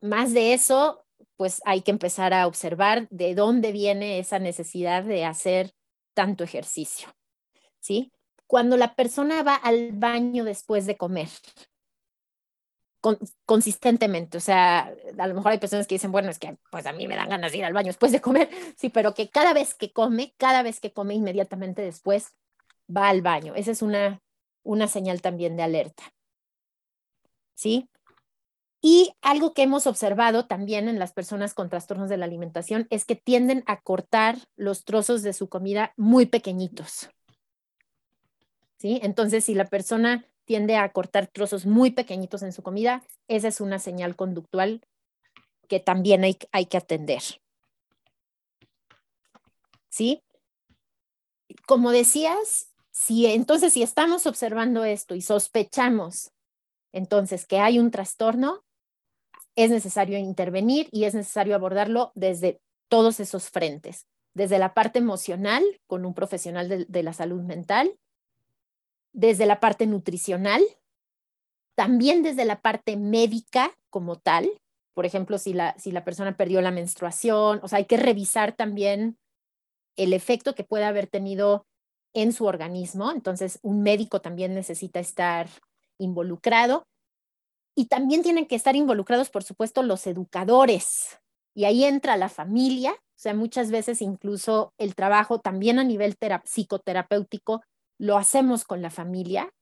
Más 0.00 0.32
de 0.32 0.54
eso, 0.54 1.04
pues 1.36 1.60
hay 1.66 1.82
que 1.82 1.90
empezar 1.90 2.32
a 2.32 2.46
observar 2.46 3.08
de 3.10 3.34
dónde 3.34 3.72
viene 3.72 4.18
esa 4.18 4.38
necesidad 4.38 5.04
de 5.04 5.26
hacer 5.26 5.74
tanto 6.14 6.44
ejercicio. 6.44 7.10
¿Sí? 7.80 8.12
Cuando 8.46 8.76
la 8.76 8.94
persona 8.94 9.42
va 9.42 9.54
al 9.54 9.92
baño 9.92 10.44
después 10.44 10.86
de 10.86 10.96
comer, 10.96 11.28
consistentemente, 13.46 14.36
o 14.36 14.40
sea, 14.40 14.94
a 15.18 15.26
lo 15.26 15.34
mejor 15.34 15.52
hay 15.52 15.58
personas 15.58 15.86
que 15.86 15.94
dicen, 15.94 16.12
bueno, 16.12 16.30
es 16.30 16.38
que 16.38 16.58
pues 16.70 16.86
a 16.86 16.92
mí 16.92 17.08
me 17.08 17.16
dan 17.16 17.30
ganas 17.30 17.52
de 17.52 17.58
ir 17.58 17.64
al 17.64 17.72
baño 17.72 17.86
después 17.86 18.12
de 18.12 18.20
comer, 18.20 18.50
sí, 18.76 18.90
pero 18.90 19.14
que 19.14 19.30
cada 19.30 19.54
vez 19.54 19.74
que 19.74 19.92
come, 19.92 20.34
cada 20.36 20.62
vez 20.62 20.80
que 20.80 20.92
come 20.92 21.14
inmediatamente 21.14 21.82
después 21.82 22.34
va 22.94 23.08
al 23.08 23.22
baño. 23.22 23.54
Esa 23.54 23.70
es 23.70 23.82
una, 23.82 24.20
una 24.62 24.88
señal 24.88 25.22
también 25.22 25.56
de 25.56 25.62
alerta. 25.62 26.02
¿Sí? 27.54 27.88
Y 28.82 29.12
algo 29.20 29.52
que 29.52 29.62
hemos 29.62 29.86
observado 29.86 30.46
también 30.46 30.88
en 30.88 30.98
las 30.98 31.12
personas 31.12 31.52
con 31.52 31.68
trastornos 31.68 32.08
de 32.08 32.16
la 32.16 32.24
alimentación 32.24 32.86
es 32.88 33.04
que 33.04 33.14
tienden 33.14 33.62
a 33.66 33.80
cortar 33.82 34.38
los 34.56 34.84
trozos 34.84 35.22
de 35.22 35.34
su 35.34 35.50
comida 35.50 35.92
muy 35.96 36.24
pequeñitos. 36.24 37.10
Entonces, 38.82 39.44
si 39.44 39.54
la 39.54 39.66
persona 39.66 40.24
tiende 40.44 40.76
a 40.76 40.88
cortar 40.90 41.26
trozos 41.26 41.66
muy 41.66 41.90
pequeñitos 41.90 42.42
en 42.42 42.52
su 42.52 42.62
comida, 42.62 43.02
esa 43.28 43.48
es 43.48 43.60
una 43.60 43.78
señal 43.78 44.16
conductual 44.16 44.80
que 45.68 45.80
también 45.80 46.24
hay, 46.24 46.36
hay 46.50 46.66
que 46.66 46.76
atender. 46.76 47.22
¿Sí? 49.88 50.22
Como 51.66 51.90
decías, 51.92 52.70
si 52.90 53.26
entonces 53.26 53.72
si 53.72 53.82
estamos 53.82 54.26
observando 54.26 54.84
esto 54.84 55.14
y 55.14 55.22
sospechamos 55.22 56.32
entonces 56.92 57.46
que 57.46 57.58
hay 57.60 57.78
un 57.78 57.90
trastorno, 57.90 58.64
es 59.56 59.70
necesario 59.70 60.18
intervenir 60.18 60.88
y 60.90 61.04
es 61.04 61.14
necesario 61.14 61.54
abordarlo 61.54 62.12
desde 62.14 62.60
todos 62.88 63.20
esos 63.20 63.50
frentes, 63.50 64.06
desde 64.34 64.58
la 64.58 64.74
parte 64.74 64.98
emocional 64.98 65.62
con 65.86 66.04
un 66.04 66.14
profesional 66.14 66.86
de 66.88 67.02
la 67.02 67.12
salud 67.12 67.42
mental, 67.42 67.96
desde 69.12 69.46
la 69.46 69.60
parte 69.60 69.86
nutricional, 69.86 70.62
también 71.74 72.22
desde 72.22 72.44
la 72.44 72.60
parte 72.60 72.96
médica 72.96 73.72
como 73.90 74.16
tal. 74.16 74.50
Por 74.94 75.06
ejemplo, 75.06 75.38
si 75.38 75.52
la, 75.52 75.74
si 75.78 75.92
la 75.92 76.04
persona 76.04 76.36
perdió 76.36 76.60
la 76.60 76.70
menstruación, 76.70 77.60
o 77.62 77.68
sea, 77.68 77.78
hay 77.78 77.86
que 77.86 77.96
revisar 77.96 78.52
también 78.52 79.18
el 79.96 80.12
efecto 80.12 80.54
que 80.54 80.64
puede 80.64 80.84
haber 80.84 81.06
tenido 81.06 81.66
en 82.12 82.32
su 82.32 82.44
organismo. 82.44 83.10
Entonces, 83.12 83.58
un 83.62 83.82
médico 83.82 84.20
también 84.20 84.54
necesita 84.54 85.00
estar 85.00 85.48
involucrado. 85.98 86.84
Y 87.76 87.86
también 87.86 88.22
tienen 88.22 88.46
que 88.46 88.56
estar 88.56 88.76
involucrados, 88.76 89.30
por 89.30 89.44
supuesto, 89.44 89.82
los 89.82 90.06
educadores. 90.06 91.18
Y 91.54 91.64
ahí 91.64 91.84
entra 91.84 92.16
la 92.16 92.28
familia, 92.28 92.92
o 92.92 93.22
sea, 93.22 93.34
muchas 93.34 93.70
veces 93.70 94.02
incluso 94.02 94.72
el 94.78 94.94
trabajo 94.94 95.40
también 95.40 95.78
a 95.78 95.84
nivel 95.84 96.16
psicoterapéutico 96.44 97.62
lo 98.00 98.16
hacemos 98.16 98.64
con 98.64 98.80
la 98.80 98.88
familia, 98.88 99.52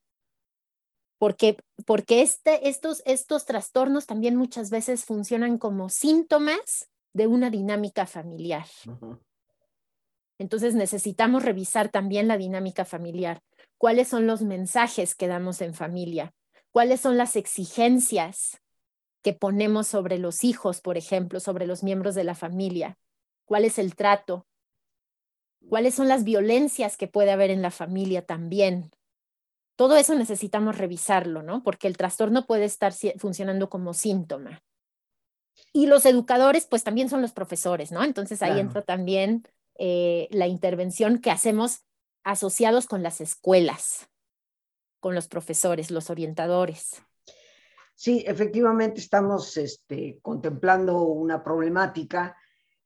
porque, 1.18 1.56
porque 1.84 2.22
este, 2.22 2.68
estos, 2.68 3.02
estos 3.04 3.44
trastornos 3.44 4.06
también 4.06 4.36
muchas 4.36 4.70
veces 4.70 5.04
funcionan 5.04 5.58
como 5.58 5.88
síntomas 5.88 6.88
de 7.12 7.26
una 7.26 7.50
dinámica 7.50 8.06
familiar. 8.06 8.66
Entonces 10.38 10.76
necesitamos 10.76 11.44
revisar 11.44 11.88
también 11.88 12.28
la 12.28 12.36
dinámica 12.36 12.84
familiar. 12.84 13.42
¿Cuáles 13.76 14.06
son 14.06 14.28
los 14.28 14.42
mensajes 14.42 15.16
que 15.16 15.26
damos 15.26 15.60
en 15.60 15.74
familia? 15.74 16.32
¿Cuáles 16.70 17.00
son 17.00 17.16
las 17.16 17.34
exigencias 17.34 18.60
que 19.22 19.32
ponemos 19.32 19.88
sobre 19.88 20.18
los 20.18 20.44
hijos, 20.44 20.80
por 20.80 20.96
ejemplo, 20.96 21.40
sobre 21.40 21.66
los 21.66 21.82
miembros 21.82 22.14
de 22.14 22.22
la 22.22 22.36
familia? 22.36 22.98
¿Cuál 23.46 23.64
es 23.64 23.80
el 23.80 23.96
trato? 23.96 24.46
¿Cuáles 25.68 25.94
son 25.94 26.08
las 26.08 26.24
violencias 26.24 26.96
que 26.96 27.08
puede 27.08 27.30
haber 27.30 27.50
en 27.50 27.62
la 27.62 27.70
familia 27.70 28.24
también? 28.24 28.90
Todo 29.76 29.96
eso 29.96 30.14
necesitamos 30.14 30.78
revisarlo, 30.78 31.42
¿no? 31.42 31.62
Porque 31.62 31.86
el 31.86 31.96
trastorno 31.96 32.46
puede 32.46 32.64
estar 32.64 32.92
funcionando 33.18 33.68
como 33.68 33.94
síntoma. 33.94 34.62
Y 35.72 35.86
los 35.86 36.06
educadores, 36.06 36.66
pues 36.66 36.82
también 36.84 37.08
son 37.08 37.22
los 37.22 37.32
profesores, 37.32 37.92
¿no? 37.92 38.02
Entonces 38.02 38.42
ahí 38.42 38.58
entra 38.58 38.82
también 38.82 39.46
eh, 39.76 40.28
la 40.30 40.46
intervención 40.46 41.20
que 41.20 41.30
hacemos 41.30 41.84
asociados 42.24 42.86
con 42.86 43.02
las 43.02 43.20
escuelas, 43.20 44.08
con 45.00 45.14
los 45.14 45.28
profesores, 45.28 45.90
los 45.90 46.10
orientadores. 46.10 47.02
Sí, 47.94 48.24
efectivamente 48.26 49.00
estamos 49.00 49.56
este, 49.56 50.18
contemplando 50.22 51.02
una 51.02 51.42
problemática 51.44 52.36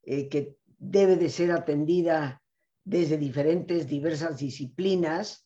eh, 0.03 0.27
que 0.27 0.57
debe 0.77 1.15
de 1.15 1.29
ser 1.29 1.51
atendida 1.51 2.42
desde 2.83 3.17
diferentes, 3.17 3.87
diversas 3.87 4.37
disciplinas 4.37 5.43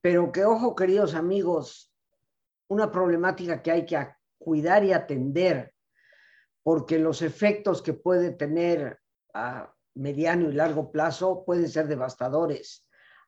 pero 0.00 0.32
que 0.32 0.44
ojo, 0.44 0.74
queridos 0.74 1.14
amigos, 1.14 1.92
una 2.68 2.90
problemática 2.90 3.62
que 3.62 3.70
hay 3.70 3.86
que 3.86 4.08
cuidar 4.38 4.84
y 4.84 4.92
atender, 4.92 5.74
porque 6.62 6.98
los 6.98 7.22
efectos 7.22 7.82
que 7.82 7.92
puede 7.92 8.30
tener 8.30 8.98
a 9.34 9.74
mediano 9.94 10.48
y 10.48 10.54
largo 10.54 10.90
plazo 10.90 11.44
pueden 11.44 11.68
ser 11.68 11.86
devastadores, 11.86 12.86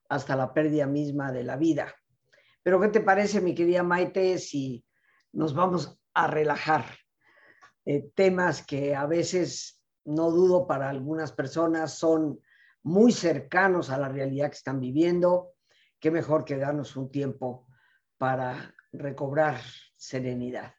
hasta 0.09 0.37
la 0.37 0.55
pérdida 0.55 0.87
misma 0.87 1.33
de 1.33 1.45
la 1.45 1.57
vida. 1.57 1.95
Pero 2.63 2.81
¿qué 2.81 2.89
te 2.89 3.01
parece, 3.01 3.41
mi 3.41 3.55
querida 3.55 3.83
Maite, 3.83 4.39
si 4.39 4.85
nos 5.33 5.55
vamos 5.55 5.99
a 6.15 6.27
relajar? 6.27 6.85
Eh, 7.85 8.11
temas 8.15 8.65
que 8.65 8.95
a 8.95 9.07
veces, 9.07 9.83
no 10.05 10.31
dudo, 10.31 10.67
para 10.67 10.89
algunas 10.89 11.33
personas 11.33 11.99
son 11.99 12.41
muy 12.83 13.13
cercanos 13.13 13.91
a 13.91 13.99
la 13.99 14.09
realidad 14.09 14.49
que 14.49 14.57
están 14.57 14.81
viviendo 14.81 15.55
qué 16.01 16.11
mejor 16.11 16.45
que 16.45 16.57
darnos 16.57 16.97
un 16.97 17.11
tiempo 17.11 17.67
para 18.19 18.75
recobrar 18.93 19.61
serenidad. 19.97 20.75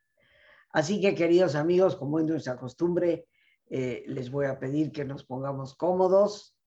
Así 0.70 1.00
que, 1.00 1.16
queridos 1.16 1.56
amigos, 1.56 1.96
como 1.96 2.20
es 2.20 2.26
nuestra 2.26 2.58
costumbre, 2.58 3.28
eh, 3.70 4.04
les 4.08 4.30
voy 4.30 4.48
a 4.48 4.60
pedir 4.60 4.92
que 4.92 5.06
nos 5.06 5.24
pongamos 5.24 5.76
cómodos, 5.76 6.58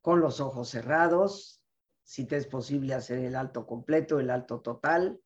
con 0.00 0.20
los 0.20 0.40
ojos 0.40 0.68
cerrados, 0.68 1.62
si 2.04 2.26
te 2.26 2.36
es 2.36 2.46
posible 2.46 2.94
hacer 2.94 3.18
el 3.18 3.34
alto 3.34 3.66
completo, 3.66 4.20
el 4.20 4.30
alto 4.30 4.60
total. 4.60 5.20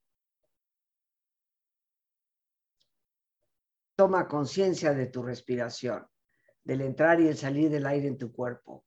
Toma 3.94 4.26
conciencia 4.26 4.94
de 4.94 5.06
tu 5.06 5.22
respiración, 5.22 6.06
del 6.64 6.80
entrar 6.80 7.20
y 7.20 7.28
el 7.28 7.36
salir 7.36 7.68
del 7.68 7.84
aire 7.84 8.08
en 8.08 8.16
tu 8.16 8.32
cuerpo. 8.32 8.86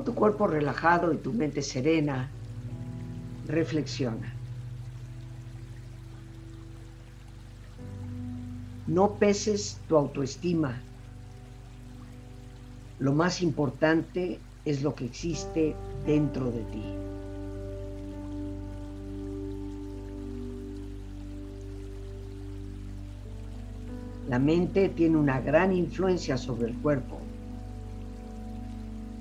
Con 0.00 0.06
tu 0.06 0.14
cuerpo 0.14 0.46
relajado 0.46 1.12
y 1.12 1.18
tu 1.18 1.30
mente 1.30 1.60
serena, 1.60 2.26
reflexiona. 3.46 4.32
No 8.86 9.18
peses 9.18 9.78
tu 9.86 9.98
autoestima. 9.98 10.80
Lo 12.98 13.12
más 13.12 13.42
importante 13.42 14.40
es 14.64 14.82
lo 14.82 14.94
que 14.94 15.04
existe 15.04 15.76
dentro 16.06 16.46
de 16.46 16.62
ti. 16.72 16.84
La 24.30 24.38
mente 24.38 24.88
tiene 24.88 25.18
una 25.18 25.42
gran 25.42 25.74
influencia 25.74 26.38
sobre 26.38 26.70
el 26.70 26.78
cuerpo 26.78 27.19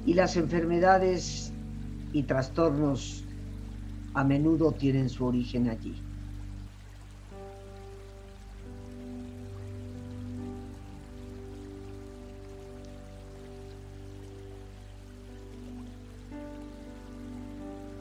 y 0.06 0.14
las 0.14 0.38
enfermedades 0.38 1.52
y 2.14 2.24
trastornos 2.24 3.24
a 4.14 4.24
menudo 4.24 4.72
tienen 4.72 5.10
su 5.10 5.26
origen 5.26 5.70
allí. 5.70 5.96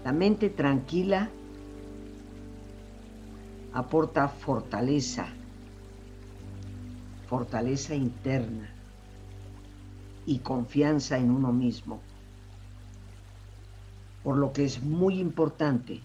La 0.05 0.13
mente 0.13 0.49
tranquila 0.49 1.29
aporta 3.75 4.29
fortaleza, 4.29 5.27
fortaleza 7.29 7.95
interna 7.95 8.78
y 10.29 10.41
confianza 10.41 11.17
en 11.17 11.31
uno 11.31 11.55
mismo. 11.55 12.03
Por 14.23 14.37
lo 14.37 14.53
que 14.53 14.67
es 14.67 14.83
muy 14.83 15.19
importante 15.19 16.03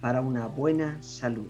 para 0.00 0.20
una 0.20 0.46
buena 0.46 1.02
salud. 1.02 1.48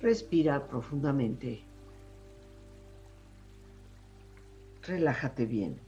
Respira 0.00 0.64
profundamente. 0.68 1.60
Relájate 4.86 5.44
bien. 5.44 5.87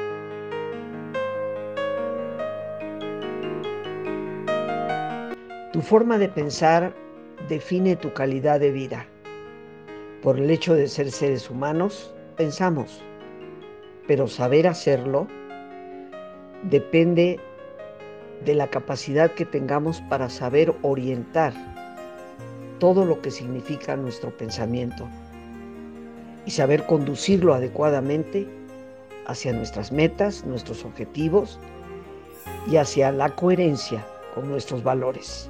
Tu 5.71 5.81
forma 5.81 6.17
de 6.17 6.27
pensar 6.27 6.93
define 7.47 7.95
tu 7.95 8.11
calidad 8.11 8.59
de 8.59 8.71
vida. 8.71 9.05
Por 10.21 10.37
el 10.37 10.51
hecho 10.51 10.73
de 10.73 10.89
ser 10.89 11.09
seres 11.11 11.49
humanos, 11.49 12.13
pensamos, 12.35 13.01
pero 14.05 14.27
saber 14.27 14.67
hacerlo 14.67 15.29
depende 16.63 17.39
de 18.43 18.53
la 18.53 18.67
capacidad 18.67 19.31
que 19.31 19.45
tengamos 19.45 20.01
para 20.09 20.29
saber 20.29 20.75
orientar 20.81 21.53
todo 22.79 23.05
lo 23.05 23.21
que 23.21 23.31
significa 23.31 23.95
nuestro 23.95 24.35
pensamiento 24.35 25.07
y 26.45 26.51
saber 26.51 26.85
conducirlo 26.85 27.53
adecuadamente 27.53 28.45
hacia 29.25 29.53
nuestras 29.53 29.93
metas, 29.93 30.45
nuestros 30.45 30.83
objetivos 30.83 31.59
y 32.69 32.75
hacia 32.75 33.13
la 33.13 33.29
coherencia 33.37 34.05
con 34.35 34.49
nuestros 34.49 34.83
valores. 34.83 35.49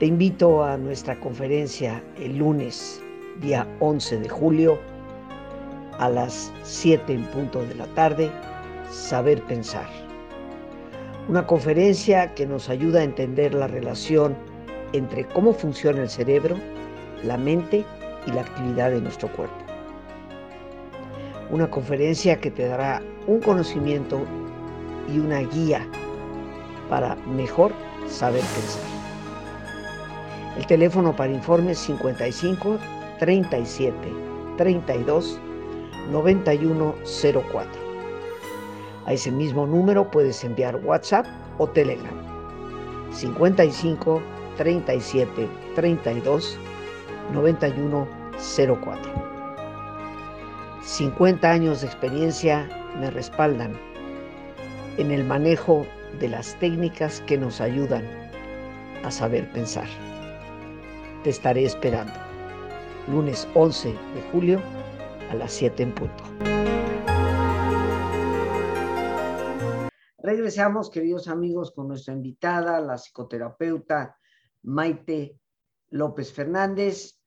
Te 0.00 0.06
invito 0.06 0.64
a 0.64 0.78
nuestra 0.78 1.20
conferencia 1.20 2.02
el 2.16 2.38
lunes, 2.38 3.02
día 3.42 3.68
11 3.80 4.20
de 4.20 4.30
julio, 4.30 4.78
a 5.98 6.08
las 6.08 6.50
7 6.62 7.12
en 7.12 7.26
punto 7.26 7.62
de 7.66 7.74
la 7.74 7.84
tarde, 7.88 8.30
Saber 8.90 9.42
Pensar. 9.42 9.86
Una 11.28 11.46
conferencia 11.46 12.34
que 12.34 12.46
nos 12.46 12.70
ayuda 12.70 13.00
a 13.00 13.04
entender 13.04 13.52
la 13.52 13.66
relación 13.66 14.34
entre 14.94 15.26
cómo 15.26 15.52
funciona 15.52 16.00
el 16.00 16.08
cerebro, 16.08 16.56
la 17.22 17.36
mente 17.36 17.84
y 18.26 18.32
la 18.32 18.40
actividad 18.40 18.92
de 18.92 19.02
nuestro 19.02 19.30
cuerpo. 19.32 19.62
Una 21.50 21.70
conferencia 21.70 22.40
que 22.40 22.50
te 22.50 22.66
dará 22.66 23.02
un 23.26 23.40
conocimiento 23.40 24.22
y 25.14 25.18
una 25.18 25.40
guía 25.40 25.86
para 26.88 27.16
mejor 27.16 27.74
saber 28.08 28.40
pensar. 28.40 28.99
El 30.60 30.66
teléfono 30.66 31.16
para 31.16 31.32
informes 31.32 31.78
55 31.78 32.78
37 33.18 33.96
32 34.58 35.40
9104. 36.12 37.70
A 39.06 39.14
ese 39.14 39.32
mismo 39.32 39.66
número 39.66 40.10
puedes 40.10 40.44
enviar 40.44 40.76
WhatsApp 40.84 41.24
o 41.56 41.66
Telegram. 41.66 42.12
55 43.10 44.20
37 44.58 45.48
32 45.76 46.58
9104. 47.32 49.12
50 50.82 51.50
años 51.50 51.80
de 51.80 51.86
experiencia 51.86 52.68
me 53.00 53.10
respaldan 53.10 53.72
en 54.98 55.10
el 55.10 55.24
manejo 55.24 55.86
de 56.18 56.28
las 56.28 56.54
técnicas 56.56 57.22
que 57.22 57.38
nos 57.38 57.62
ayudan 57.62 58.04
a 59.02 59.10
saber 59.10 59.50
pensar. 59.52 59.88
Te 61.22 61.28
estaré 61.28 61.64
esperando. 61.64 62.14
Lunes 63.06 63.46
11 63.54 63.90
de 63.90 64.22
julio 64.32 64.58
a 65.28 65.34
las 65.34 65.52
7 65.52 65.82
en 65.82 65.94
punto. 65.94 66.24
Regresamos, 70.16 70.88
queridos 70.88 71.28
amigos, 71.28 71.72
con 71.72 71.88
nuestra 71.88 72.14
invitada, 72.14 72.80
la 72.80 72.96
psicoterapeuta 72.96 74.16
Maite 74.62 75.38
López 75.90 76.32
Fernández. 76.32 77.20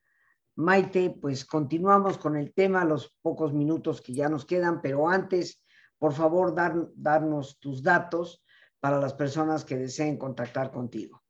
Maite, 0.55 1.15
pues 1.21 1.45
continuamos 1.45 2.17
con 2.17 2.35
el 2.35 2.51
tema, 2.51 2.85
los 2.85 3.15
pocos 3.21 3.53
minutos 3.53 4.01
que 4.01 4.15
ya 4.15 4.27
nos 4.27 4.43
quedan, 4.45 4.81
pero 4.81 5.07
antes, 5.07 5.61
por 5.99 6.13
favor, 6.13 6.55
dar, 6.55 6.87
darnos 6.95 7.59
tus 7.59 7.83
datos 7.83 8.43
para 8.79 8.99
las 8.99 9.13
personas 9.13 9.63
que 9.63 9.77
deseen 9.77 10.17
contactar 10.17 10.71
contigo. 10.71 11.22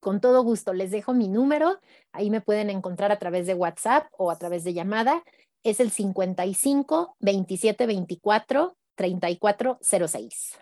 Con 0.00 0.20
todo 0.20 0.42
gusto, 0.42 0.72
les 0.72 0.90
dejo 0.90 1.12
mi 1.12 1.28
número, 1.28 1.80
ahí 2.12 2.30
me 2.30 2.40
pueden 2.40 2.70
encontrar 2.70 3.10
a 3.10 3.18
través 3.18 3.46
de 3.46 3.54
WhatsApp 3.54 4.06
o 4.16 4.30
a 4.30 4.38
través 4.38 4.62
de 4.62 4.72
llamada, 4.72 5.24
es 5.64 5.80
el 5.80 5.90
55 5.90 7.16
27 7.18 7.86
24 7.86 8.76
3406. 8.94 10.58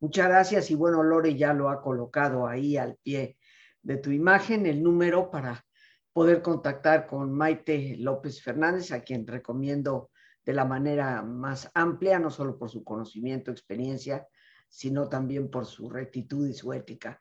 Muchas 0.00 0.28
gracias 0.28 0.70
y 0.70 0.76
bueno, 0.76 1.02
Lore 1.02 1.34
ya 1.34 1.52
lo 1.52 1.68
ha 1.68 1.82
colocado 1.82 2.46
ahí 2.46 2.76
al 2.76 2.96
pie 3.02 3.36
de 3.82 3.96
tu 3.96 4.10
imagen, 4.10 4.66
el 4.66 4.82
número 4.82 5.30
para 5.30 5.64
poder 6.12 6.42
contactar 6.42 7.06
con 7.06 7.32
Maite 7.32 7.96
López 7.98 8.42
Fernández, 8.42 8.92
a 8.92 9.02
quien 9.02 9.26
recomiendo 9.26 10.10
de 10.44 10.52
la 10.54 10.64
manera 10.64 11.22
más 11.22 11.70
amplia, 11.74 12.18
no 12.18 12.30
solo 12.30 12.58
por 12.58 12.70
su 12.70 12.82
conocimiento, 12.82 13.50
experiencia, 13.50 14.26
sino 14.68 15.08
también 15.08 15.50
por 15.50 15.66
su 15.66 15.90
rectitud 15.90 16.48
y 16.48 16.54
su 16.54 16.72
ética, 16.72 17.20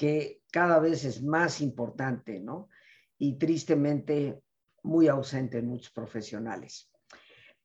que 0.00 0.40
cada 0.50 0.78
vez 0.78 1.04
es 1.04 1.22
más 1.22 1.60
importante, 1.60 2.40
¿no? 2.40 2.70
Y 3.18 3.36
tristemente 3.36 4.40
muy 4.82 5.08
ausente 5.08 5.58
en 5.58 5.66
muchos 5.66 5.92
profesionales. 5.92 6.90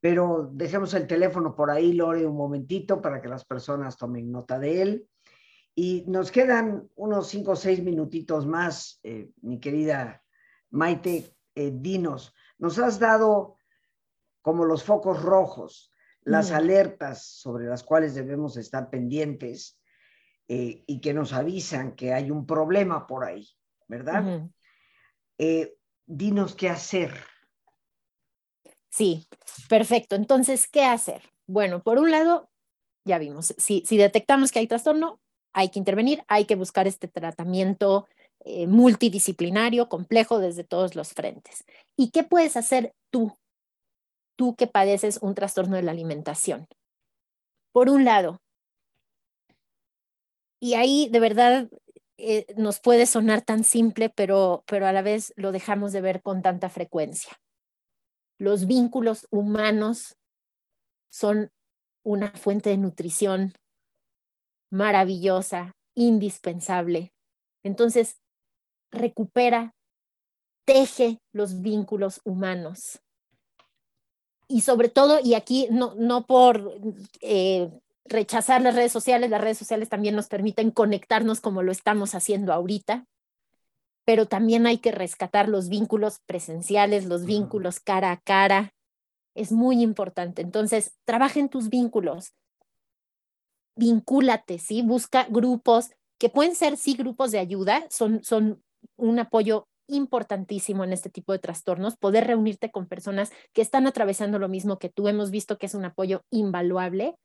Pero 0.02 0.50
dejemos 0.52 0.94
el 0.96 1.08
teléfono 1.08 1.56
por 1.56 1.72
ahí, 1.72 1.94
Lore, 1.94 2.26
un 2.26 2.36
momentito 2.36 3.02
para 3.02 3.22
que 3.22 3.30
las 3.30 3.46
personas 3.46 3.96
tomen 3.96 4.34
nota 4.34 4.60
de 4.60 4.82
él. 4.82 5.08
Y 5.76 6.04
nos 6.08 6.30
quedan 6.30 6.90
unos 6.96 7.30
cinco 7.30 7.52
o 7.52 7.56
seis 7.56 7.82
minutitos 7.82 8.46
más, 8.46 9.00
eh, 9.04 9.32
mi 9.42 9.62
querida 9.62 10.22
Maite, 10.72 11.38
eh, 11.56 11.72
dinos, 11.74 12.34
nos 12.58 12.78
has 12.80 13.00
dado 13.00 13.56
como 14.42 14.66
los 14.66 14.84
focos 14.84 15.24
rojos, 15.24 15.90
las 16.24 16.52
alertas 16.52 17.24
sobre 17.24 17.68
las 17.68 17.82
cuales 17.82 18.14
debemos 18.14 18.58
estar 18.58 18.90
pendientes 18.90 19.80
eh, 20.48 20.84
y 20.86 21.02
que 21.02 21.14
nos 21.14 21.34
avisan 21.34 21.96
que 21.96 22.14
hay 22.14 22.32
un 22.32 22.46
problema 22.46 23.08
por 23.08 23.26
ahí, 23.26 23.48
¿verdad? 23.88 24.48
Eh, 25.38 25.76
dinos 26.06 26.56
qué 26.56 26.70
hacer. 26.70 27.12
Sí, 28.90 29.28
perfecto. 29.68 30.16
Entonces, 30.16 30.68
¿qué 30.68 30.84
hacer? 30.84 31.22
Bueno, 31.48 31.84
por 31.84 31.98
un 31.98 32.12
lado, 32.12 32.50
ya 33.06 33.18
vimos, 33.18 33.54
si, 33.58 33.84
si 33.86 33.98
detectamos 33.98 34.52
que 34.52 34.60
hay 34.60 34.68
trastorno, 34.68 35.20
hay 35.54 35.70
que 35.70 35.80
intervenir, 35.80 36.24
hay 36.28 36.46
que 36.46 36.56
buscar 36.56 36.88
este 36.88 37.08
tratamiento 37.08 38.08
eh, 38.48 38.68
multidisciplinario, 38.68 39.90
complejo 39.90 40.38
desde 40.40 40.64
todos 40.64 40.96
los 40.96 41.14
frentes. 41.14 41.66
¿Y 41.98 42.12
qué 42.12 42.24
puedes 42.24 42.56
hacer 42.58 42.94
tú? 43.10 43.36
Tú 44.36 44.56
que 44.56 44.68
padeces 44.68 45.18
un 45.22 45.34
trastorno 45.34 45.78
de 45.78 45.82
la 45.82 45.92
alimentación. 45.92 46.68
Por 47.72 47.90
un 47.90 48.06
lado, 48.06 48.42
y 50.60 50.74
ahí 50.76 51.10
de 51.12 51.20
verdad 51.20 51.70
eh, 52.18 52.46
nos 52.58 52.80
puede 52.80 53.06
sonar 53.06 53.42
tan 53.42 53.64
simple, 53.64 54.10
pero, 54.10 54.64
pero 54.68 54.88
a 54.88 54.94
la 54.94 55.02
vez 55.02 55.34
lo 55.36 55.52
dejamos 55.52 55.92
de 55.92 56.02
ver 56.02 56.22
con 56.22 56.42
tanta 56.42 56.70
frecuencia. 56.70 57.34
Los 58.38 58.66
vínculos 58.66 59.28
humanos 59.32 60.18
son 61.10 61.52
una 62.04 62.32
fuente 62.32 62.70
de 62.70 62.78
nutrición 62.78 63.54
maravillosa, 64.72 65.74
indispensable. 65.96 67.14
Entonces, 67.64 68.22
recupera, 68.92 69.76
teje 70.66 71.20
los 71.34 71.62
vínculos 71.62 72.22
humanos. 72.24 73.00
Y 74.48 74.62
sobre 74.62 74.90
todo, 74.90 75.20
y 75.24 75.34
aquí 75.34 75.68
no, 75.72 75.96
no 75.96 76.26
por 76.26 76.80
eh, 77.22 77.72
rechazar 78.06 78.62
las 78.62 78.76
redes 78.76 78.92
sociales, 78.92 79.30
las 79.30 79.42
redes 79.42 79.58
sociales 79.58 79.90
también 79.90 80.16
nos 80.16 80.28
permiten 80.28 80.72
conectarnos 80.72 81.42
como 81.42 81.64
lo 81.64 81.72
estamos 81.72 82.16
haciendo 82.16 82.54
ahorita, 82.54 83.06
pero 84.06 84.28
también 84.28 84.68
hay 84.68 84.78
que 84.78 84.92
rescatar 84.92 85.50
los 85.50 85.68
vínculos 85.68 86.20
presenciales, 86.26 87.06
los 87.06 87.26
vínculos 87.26 87.80
cara 87.80 88.12
a 88.12 88.22
cara. 88.22 88.74
Es 89.34 89.52
muy 89.52 89.82
importante. 89.82 90.44
Entonces, 90.44 90.94
trabaja 91.04 91.40
en 91.40 91.50
tus 91.50 91.70
vínculos. 91.70 92.34
Vincúlate, 93.76 94.60
¿sí? 94.60 94.84
Busca 94.84 95.26
grupos 95.30 95.90
que 96.18 96.30
pueden 96.30 96.56
ser, 96.56 96.78
sí, 96.78 96.96
grupos 96.96 97.32
de 97.32 97.40
ayuda, 97.40 97.86
son, 97.90 98.24
son 98.24 98.64
un 98.96 99.20
apoyo 99.20 99.68
importantísimo 99.88 100.84
en 100.84 100.94
este 100.94 101.10
tipo 101.10 101.34
de 101.34 101.40
trastornos, 101.40 101.98
poder 101.98 102.28
reunirte 102.28 102.72
con 102.72 102.88
personas 102.88 103.32
que 103.54 103.62
están 103.62 103.88
atravesando 103.88 104.40
lo 104.40 104.50
mismo 104.50 104.80
que 104.80 104.90
tú. 104.90 105.08
Hemos 105.08 105.32
visto 105.32 105.58
que 105.58 105.66
es 105.66 105.76
un 105.76 105.86
apoyo 105.86 106.24
invaluable. 106.30 107.16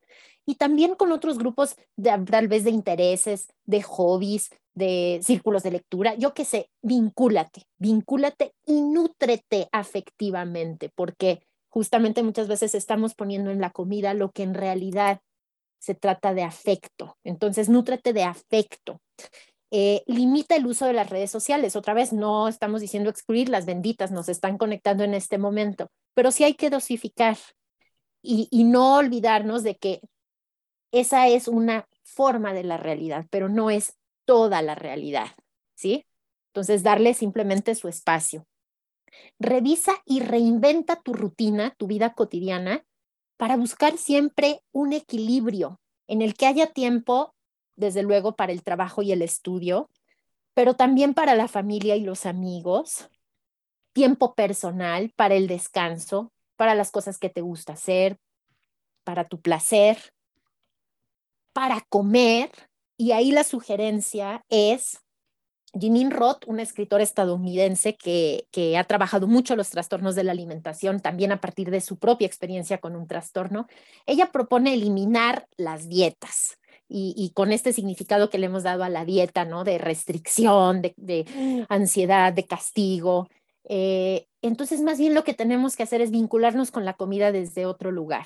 Y 0.45 0.55
también 0.55 0.95
con 0.95 1.11
otros 1.11 1.37
grupos 1.37 1.75
de, 1.95 2.11
tal 2.29 2.47
vez 2.47 2.63
de 2.63 2.71
intereses, 2.71 3.47
de 3.65 3.81
hobbies, 3.81 4.49
de 4.73 5.19
círculos 5.23 5.63
de 5.63 5.71
lectura. 5.71 6.15
Yo 6.15 6.33
qué 6.33 6.45
sé, 6.45 6.69
vincúlate, 6.81 7.63
vincúlate 7.77 8.53
y 8.65 8.81
nútrete 8.81 9.67
afectivamente, 9.71 10.89
porque 10.95 11.43
justamente 11.69 12.23
muchas 12.23 12.47
veces 12.47 12.75
estamos 12.75 13.15
poniendo 13.15 13.51
en 13.51 13.61
la 13.61 13.69
comida 13.69 14.13
lo 14.13 14.31
que 14.31 14.43
en 14.43 14.53
realidad 14.53 15.21
se 15.79 15.95
trata 15.95 16.33
de 16.33 16.43
afecto. 16.43 17.17
Entonces, 17.23 17.67
nútrete 17.67 18.13
de 18.13 18.23
afecto. 18.23 19.01
Eh, 19.71 20.03
limita 20.05 20.55
el 20.55 20.65
uso 20.67 20.85
de 20.85 20.93
las 20.93 21.09
redes 21.09 21.31
sociales. 21.31 21.75
Otra 21.75 21.93
vez, 21.93 22.11
no 22.11 22.47
estamos 22.49 22.81
diciendo 22.81 23.09
excluir 23.09 23.47
las 23.49 23.65
benditas, 23.65 24.11
nos 24.11 24.27
están 24.27 24.57
conectando 24.57 25.03
en 25.03 25.13
este 25.13 25.37
momento, 25.37 25.87
pero 26.13 26.31
sí 26.31 26.43
hay 26.43 26.55
que 26.55 26.69
dosificar 26.69 27.37
y, 28.21 28.47
y 28.51 28.65
no 28.65 28.97
olvidarnos 28.97 29.63
de 29.63 29.77
que 29.77 30.01
esa 30.91 31.27
es 31.29 31.47
una 31.47 31.87
forma 32.03 32.53
de 32.53 32.63
la 32.63 32.77
realidad, 32.77 33.25
pero 33.29 33.47
no 33.47 33.69
es 33.69 33.97
toda 34.25 34.61
la 34.61 34.75
realidad, 34.75 35.27
¿sí? 35.73 36.05
Entonces, 36.49 36.83
darle 36.83 37.13
simplemente 37.13 37.75
su 37.75 37.87
espacio. 37.87 38.45
Revisa 39.39 39.93
y 40.05 40.19
reinventa 40.19 40.97
tu 40.97 41.13
rutina, 41.13 41.73
tu 41.77 41.87
vida 41.87 42.13
cotidiana, 42.13 42.83
para 43.37 43.55
buscar 43.55 43.97
siempre 43.97 44.61
un 44.71 44.93
equilibrio 44.93 45.79
en 46.07 46.21
el 46.21 46.33
que 46.35 46.45
haya 46.45 46.67
tiempo 46.67 47.33
desde 47.81 48.03
luego 48.03 48.37
para 48.37 48.53
el 48.53 48.63
trabajo 48.63 49.01
y 49.01 49.11
el 49.11 49.21
estudio, 49.21 49.89
pero 50.53 50.75
también 50.75 51.13
para 51.13 51.35
la 51.35 51.49
familia 51.49 51.97
y 51.97 52.01
los 52.01 52.25
amigos, 52.25 53.09
tiempo 53.91 54.33
personal 54.35 55.11
para 55.17 55.35
el 55.35 55.47
descanso, 55.47 56.31
para 56.55 56.75
las 56.75 56.91
cosas 56.91 57.17
que 57.17 57.29
te 57.29 57.41
gusta 57.41 57.73
hacer, 57.73 58.17
para 59.03 59.27
tu 59.27 59.41
placer, 59.41 59.97
para 61.51 61.81
comer 61.89 62.51
y 62.97 63.11
ahí 63.11 63.31
la 63.31 63.43
sugerencia 63.43 64.45
es 64.47 64.99
Jeanine 65.73 66.11
Roth, 66.11 66.43
una 66.47 66.61
escritora 66.61 67.03
estadounidense 67.03 67.95
que, 67.95 68.45
que, 68.51 68.77
ha 68.77 68.83
trabajado 68.83 69.25
mucho 69.25 69.55
los 69.55 69.69
trastornos 69.69 70.15
de 70.15 70.23
la 70.23 70.33
alimentación, 70.33 70.99
también 70.99 71.31
a 71.31 71.41
partir 71.41 71.71
de 71.71 71.81
su 71.81 71.97
propia 71.97 72.27
experiencia 72.27 72.77
con 72.77 72.95
un 72.95 73.07
trastorno, 73.07 73.67
ella 74.05 74.31
propone 74.31 74.73
eliminar 74.73 75.47
las 75.57 75.87
dietas. 75.87 76.60
Y, 76.93 77.31
con 77.33 77.53
este 77.53 77.71
significado 77.71 78.29
que 78.29 78.37
le 78.37 78.47
hemos 78.47 78.63
dado 78.63 78.83
a 78.83 78.89
la 78.89 79.05
dieta, 79.05 79.45
¿no? 79.45 79.63
De 79.63 79.77
restricción, 79.77 80.81
de, 80.81 81.65
ansiedad, 81.69 82.33
de 82.33 82.45
castigo. 82.45 83.29
Eh, 83.63 84.25
entonces, 84.41 84.81
más 84.81 84.99
bien 84.99 85.13
lo 85.13 85.23
que 85.23 85.33
tenemos 85.33 85.77
que 85.77 85.83
hacer 85.83 86.01
es 86.01 86.11
vincularnos 86.11 86.69
con 86.69 86.83
la 86.83 86.95
comida 86.95 87.31
desde 87.31 87.65
otro 87.65 87.91
lugar, 87.91 88.25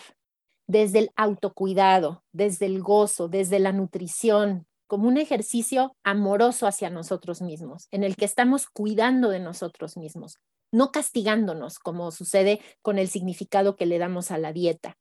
desde 0.66 1.00
el 1.00 1.12
autocuidado, 1.16 2.24
desde 2.32 2.66
el 2.66 2.82
gozo, 2.82 3.28
desde 3.28 3.60
la 3.60 3.72
nutrición, 3.72 4.66
como 4.88 5.08
un 5.08 5.18
ejercicio 5.18 5.96
amoroso 6.04 6.66
hacia 6.66 6.90
nosotros 6.90 7.44
mismos, 7.44 7.88
en 7.92 8.04
el 8.04 8.16
que 8.16 8.26
estamos 8.26 8.66
cuidando 8.68 9.30
de 9.30 9.40
nosotros 9.40 9.96
mismos, 9.96 10.40
no 10.72 10.92
castigándonos, 10.92 11.78
como 11.78 12.12
sucede 12.12 12.62
con 12.82 12.98
el 12.98 13.10
significado 13.10 13.76
que 13.76 13.86
le 13.86 14.00
damos 14.00 14.32
a 14.32 14.40
la 14.40 14.54
dieta. 14.54 14.98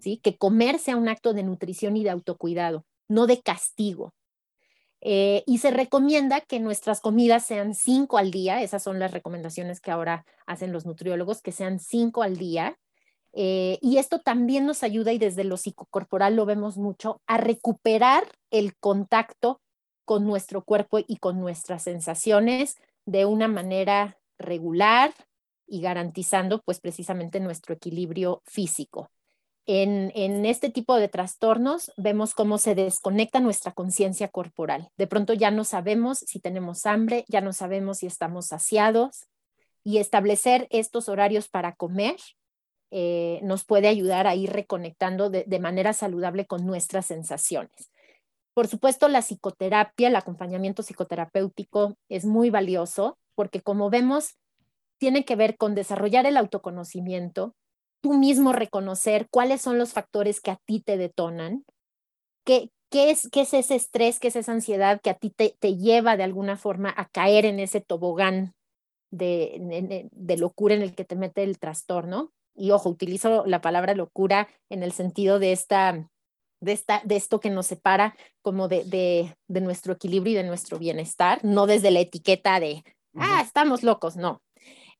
¿sí? 0.00 0.18
Que 0.22 0.36
comer 0.36 0.78
sea 0.78 0.96
un 0.96 1.08
acto 1.08 1.32
de 1.32 1.42
nutrición 1.42 1.96
y 1.96 2.04
de 2.04 2.10
autocuidado, 2.10 2.84
no 3.08 3.26
de 3.26 3.40
castigo. 3.40 4.14
Eh, 5.00 5.44
y 5.46 5.58
se 5.58 5.70
recomienda 5.70 6.40
que 6.40 6.58
nuestras 6.58 7.00
comidas 7.00 7.44
sean 7.46 7.74
cinco 7.74 8.18
al 8.18 8.30
día, 8.30 8.62
esas 8.62 8.82
son 8.82 8.98
las 8.98 9.12
recomendaciones 9.12 9.80
que 9.80 9.90
ahora 9.90 10.24
hacen 10.46 10.72
los 10.72 10.86
nutriólogos, 10.86 11.42
que 11.42 11.52
sean 11.52 11.78
cinco 11.78 12.22
al 12.22 12.36
día, 12.36 12.78
eh, 13.32 13.78
y 13.82 13.98
esto 13.98 14.20
también 14.20 14.64
nos 14.64 14.82
ayuda, 14.82 15.12
y 15.12 15.18
desde 15.18 15.44
lo 15.44 15.58
psicocorporal 15.58 16.34
lo 16.34 16.46
vemos 16.46 16.78
mucho, 16.78 17.20
a 17.26 17.36
recuperar 17.36 18.24
el 18.50 18.74
contacto 18.76 19.60
con 20.06 20.24
nuestro 20.24 20.64
cuerpo 20.64 20.98
y 21.06 21.18
con 21.18 21.40
nuestras 21.40 21.82
sensaciones 21.82 22.76
de 23.04 23.26
una 23.26 23.48
manera 23.48 24.18
regular 24.38 25.12
y 25.66 25.80
garantizando 25.80 26.62
pues 26.62 26.80
precisamente 26.80 27.40
nuestro 27.40 27.74
equilibrio 27.74 28.42
físico. 28.46 29.10
En, 29.68 30.46
este 30.46 30.70
tipo 30.70 30.94
de 30.94 31.08
trastornos 31.08 31.92
vemos 31.96 32.34
cómo 32.34 32.56
se 32.58 32.76
desconecta 32.76 33.40
nuestra 33.40 33.72
conciencia 33.72 34.28
corporal. 34.28 34.90
De 34.96 35.08
pronto 35.08 35.32
ya 35.32 35.50
no 35.50 35.64
sabemos 35.64 36.18
si 36.18 36.38
tenemos 36.38 36.86
hambre, 36.86 37.24
ya 37.28 37.40
no 37.40 37.52
sabemos 37.52 37.98
si 37.98 38.06
estamos 38.06 38.46
saciados 38.46 39.26
y 39.82 39.98
establecer 39.98 40.68
estos 40.70 41.08
horarios 41.08 41.48
para 41.48 41.74
comer 41.74 42.16
eh, 42.92 43.40
nos 43.42 43.64
puede 43.64 43.88
ayudar 43.88 44.28
a 44.28 44.36
ir 44.36 44.52
reconectando 44.52 45.28
de, 45.28 45.58
manera 45.58 45.92
saludable 45.92 46.46
con 46.46 46.64
nuestras 46.64 47.06
sensaciones. 47.06 47.90
Por 48.54 48.68
supuesto, 48.68 49.08
la 49.08 49.22
psicoterapia, 49.22 50.08
el 50.08 50.16
acompañamiento 50.16 50.82
psicoterapéutico 50.82 51.96
es 52.08 52.24
muy 52.24 52.50
valioso 52.50 53.18
porque 53.34 53.60
como 53.60 53.90
vemos, 53.90 54.38
tiene 54.98 55.24
que 55.24 55.36
ver 55.36 55.56
con 55.56 55.74
desarrollar 55.74 56.24
el 56.26 56.36
autoconocimiento, 56.36 57.54
tú 58.00 58.14
mismo 58.14 58.52
reconocer 58.52 59.28
cuáles 59.30 59.60
son 59.62 59.78
los 59.78 59.92
factores 59.92 60.40
que 60.40 60.50
a 60.50 60.58
ti 60.64 60.80
te 60.80 60.96
detonan, 60.96 61.64
qué, 62.44 62.70
qué, 62.90 63.10
es, 63.10 63.28
qué 63.30 63.42
es 63.42 63.54
ese 63.54 63.74
estrés, 63.74 64.18
qué 64.18 64.28
es 64.28 64.36
esa 64.36 64.52
ansiedad 64.52 65.00
que 65.00 65.10
a 65.10 65.14
ti 65.14 65.30
te, 65.30 65.56
te 65.58 65.76
lleva 65.76 66.16
de 66.16 66.22
alguna 66.22 66.56
forma 66.56 66.92
a 66.96 67.08
caer 67.08 67.44
en 67.44 67.60
ese 67.60 67.80
tobogán 67.80 68.54
de, 69.10 70.08
de, 70.12 70.36
locura 70.36 70.74
en 70.74 70.82
el 70.82 70.94
que 70.94 71.04
te 71.04 71.16
mete 71.16 71.42
el 71.42 71.58
trastorno 71.58 72.32
y 72.54 72.70
ojo, 72.70 72.88
utilizo 72.88 73.44
la 73.46 73.60
palabra 73.60 73.94
locura 73.94 74.48
en 74.70 74.82
el 74.82 74.92
sentido 74.92 75.38
de 75.38 75.52
esta, 75.52 76.08
de 76.60 76.72
esta, 76.72 77.02
de 77.04 77.16
esto 77.16 77.40
que 77.40 77.50
nos 77.50 77.66
separa 77.66 78.16
como 78.42 78.68
de, 78.68 78.84
de, 79.48 79.60
nuestro 79.60 79.94
equilibrio 79.94 80.32
y 80.34 80.36
de 80.36 80.48
nuestro 80.48 80.78
bienestar, 80.78 81.44
no 81.44 81.66
desde 81.66 81.90
la 81.90 82.00
etiqueta 82.00 82.58
de, 82.60 82.82
ah, 83.14 83.42
estamos 83.44 83.82
locos, 83.82 84.16
no. 84.16 84.40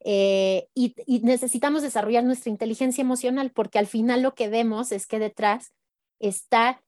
Eh, 0.01 0.69
y, 0.75 0.95
necesitamos 1.23 1.83
desarrollar 1.83 2.25
nuestra 2.25 2.51
inteligencia 2.51 3.03
emocional 3.03 3.51
porque 3.51 3.79
al 3.79 3.87
final 3.87 4.23
lo 4.23 4.35
que 4.35 4.49
vemos 4.49 4.93
es 4.93 5.07
que 5.07 5.19
detrás 5.19 5.73
está 6.21 6.83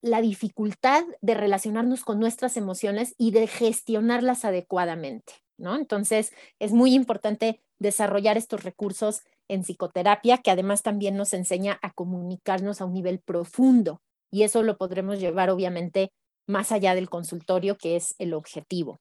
la 0.00 0.20
dificultad 0.20 1.04
de 1.20 1.34
relacionarnos 1.34 2.04
con 2.04 2.20
nuestras 2.20 2.56
emociones 2.56 3.14
y 3.18 3.32
de 3.32 3.46
gestionarlas 3.46 4.44
adecuadamente, 4.44 5.34
¿no? 5.56 5.76
Entonces, 5.76 6.32
es 6.58 6.72
muy 6.72 6.94
importante 6.94 7.60
desarrollar 7.78 8.36
estos 8.36 8.62
recursos 8.64 9.22
en 9.48 9.62
psicoterapia, 9.62 10.38
que 10.38 10.50
además 10.50 10.82
también 10.82 11.16
nos 11.16 11.32
enseña 11.32 11.78
a 11.82 11.92
comunicarnos 11.92 12.80
a 12.80 12.84
un 12.84 12.92
nivel 12.92 13.18
profundo. 13.20 14.02
Y 14.30 14.42
eso 14.42 14.62
lo 14.62 14.76
podremos 14.76 15.18
llevar, 15.18 15.50
obviamente, 15.50 16.12
más 16.46 16.70
allá 16.70 16.94
del 16.94 17.08
consultorio, 17.08 17.76
que 17.76 17.96
es 17.96 18.14
el 18.18 18.34
objetivo. 18.34 19.00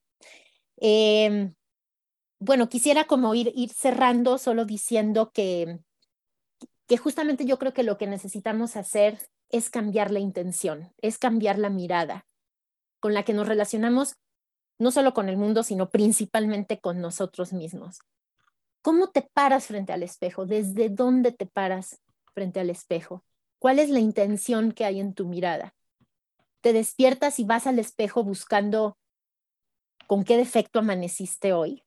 Em, 0.77 1.53
bueno, 2.39 2.69
quisiera 2.69 3.05
como 3.05 3.33
ir, 3.35 3.53
cerrando 3.73 4.37
solo 4.37 4.65
diciendo 4.65 5.31
que, 5.31 5.79
que 6.87 6.97
justamente 6.97 7.45
yo 7.45 7.57
creo 7.57 7.73
que 7.73 7.83
lo 7.83 7.97
que 7.97 8.07
necesitamos 8.07 8.75
hacer 8.75 9.19
es 9.49 9.69
cambiar 9.69 10.11
la 10.11 10.19
intención, 10.19 10.93
es 11.01 11.17
cambiar 11.17 11.57
la 11.57 11.69
mirada 11.69 12.25
con 12.99 13.13
la 13.13 13.23
que 13.23 13.33
nos 13.33 13.47
relacionamos 13.47 14.15
no 14.79 14.91
solo 14.91 15.13
con 15.13 15.29
el 15.29 15.37
mundo, 15.37 15.63
sino 15.63 15.89
principalmente 15.89 16.79
con 16.79 17.01
nosotros 17.01 17.53
mismos. 17.53 17.99
¿Cómo 18.83 19.09
te 19.09 19.21
paras 19.21 19.67
frente 19.67 19.91
al 19.91 20.03
espejo? 20.03 20.45
¿Desde 20.45 20.89
dónde 20.89 21.31
te 21.31 21.47
paras 21.47 21.99
frente 22.33 22.59
al 22.59 22.69
espejo? 22.69 23.23
¿Cuál 23.59 23.79
es 23.79 23.89
la 23.89 23.99
intención 23.99 24.71
que 24.71 24.85
hay 24.85 24.99
en 24.99 25.13
tu 25.13 25.27
mirada? 25.27 25.73
¿Te 26.61 26.73
despiertas 26.73 27.39
y 27.39 27.43
vas 27.43 27.65
al 27.65 27.79
espejo 27.79 28.23
buscando 28.23 28.97
con 30.05 30.23
qué 30.23 30.37
defecto 30.37 30.79
amaneciste 30.79 31.53
hoy? 31.53 31.86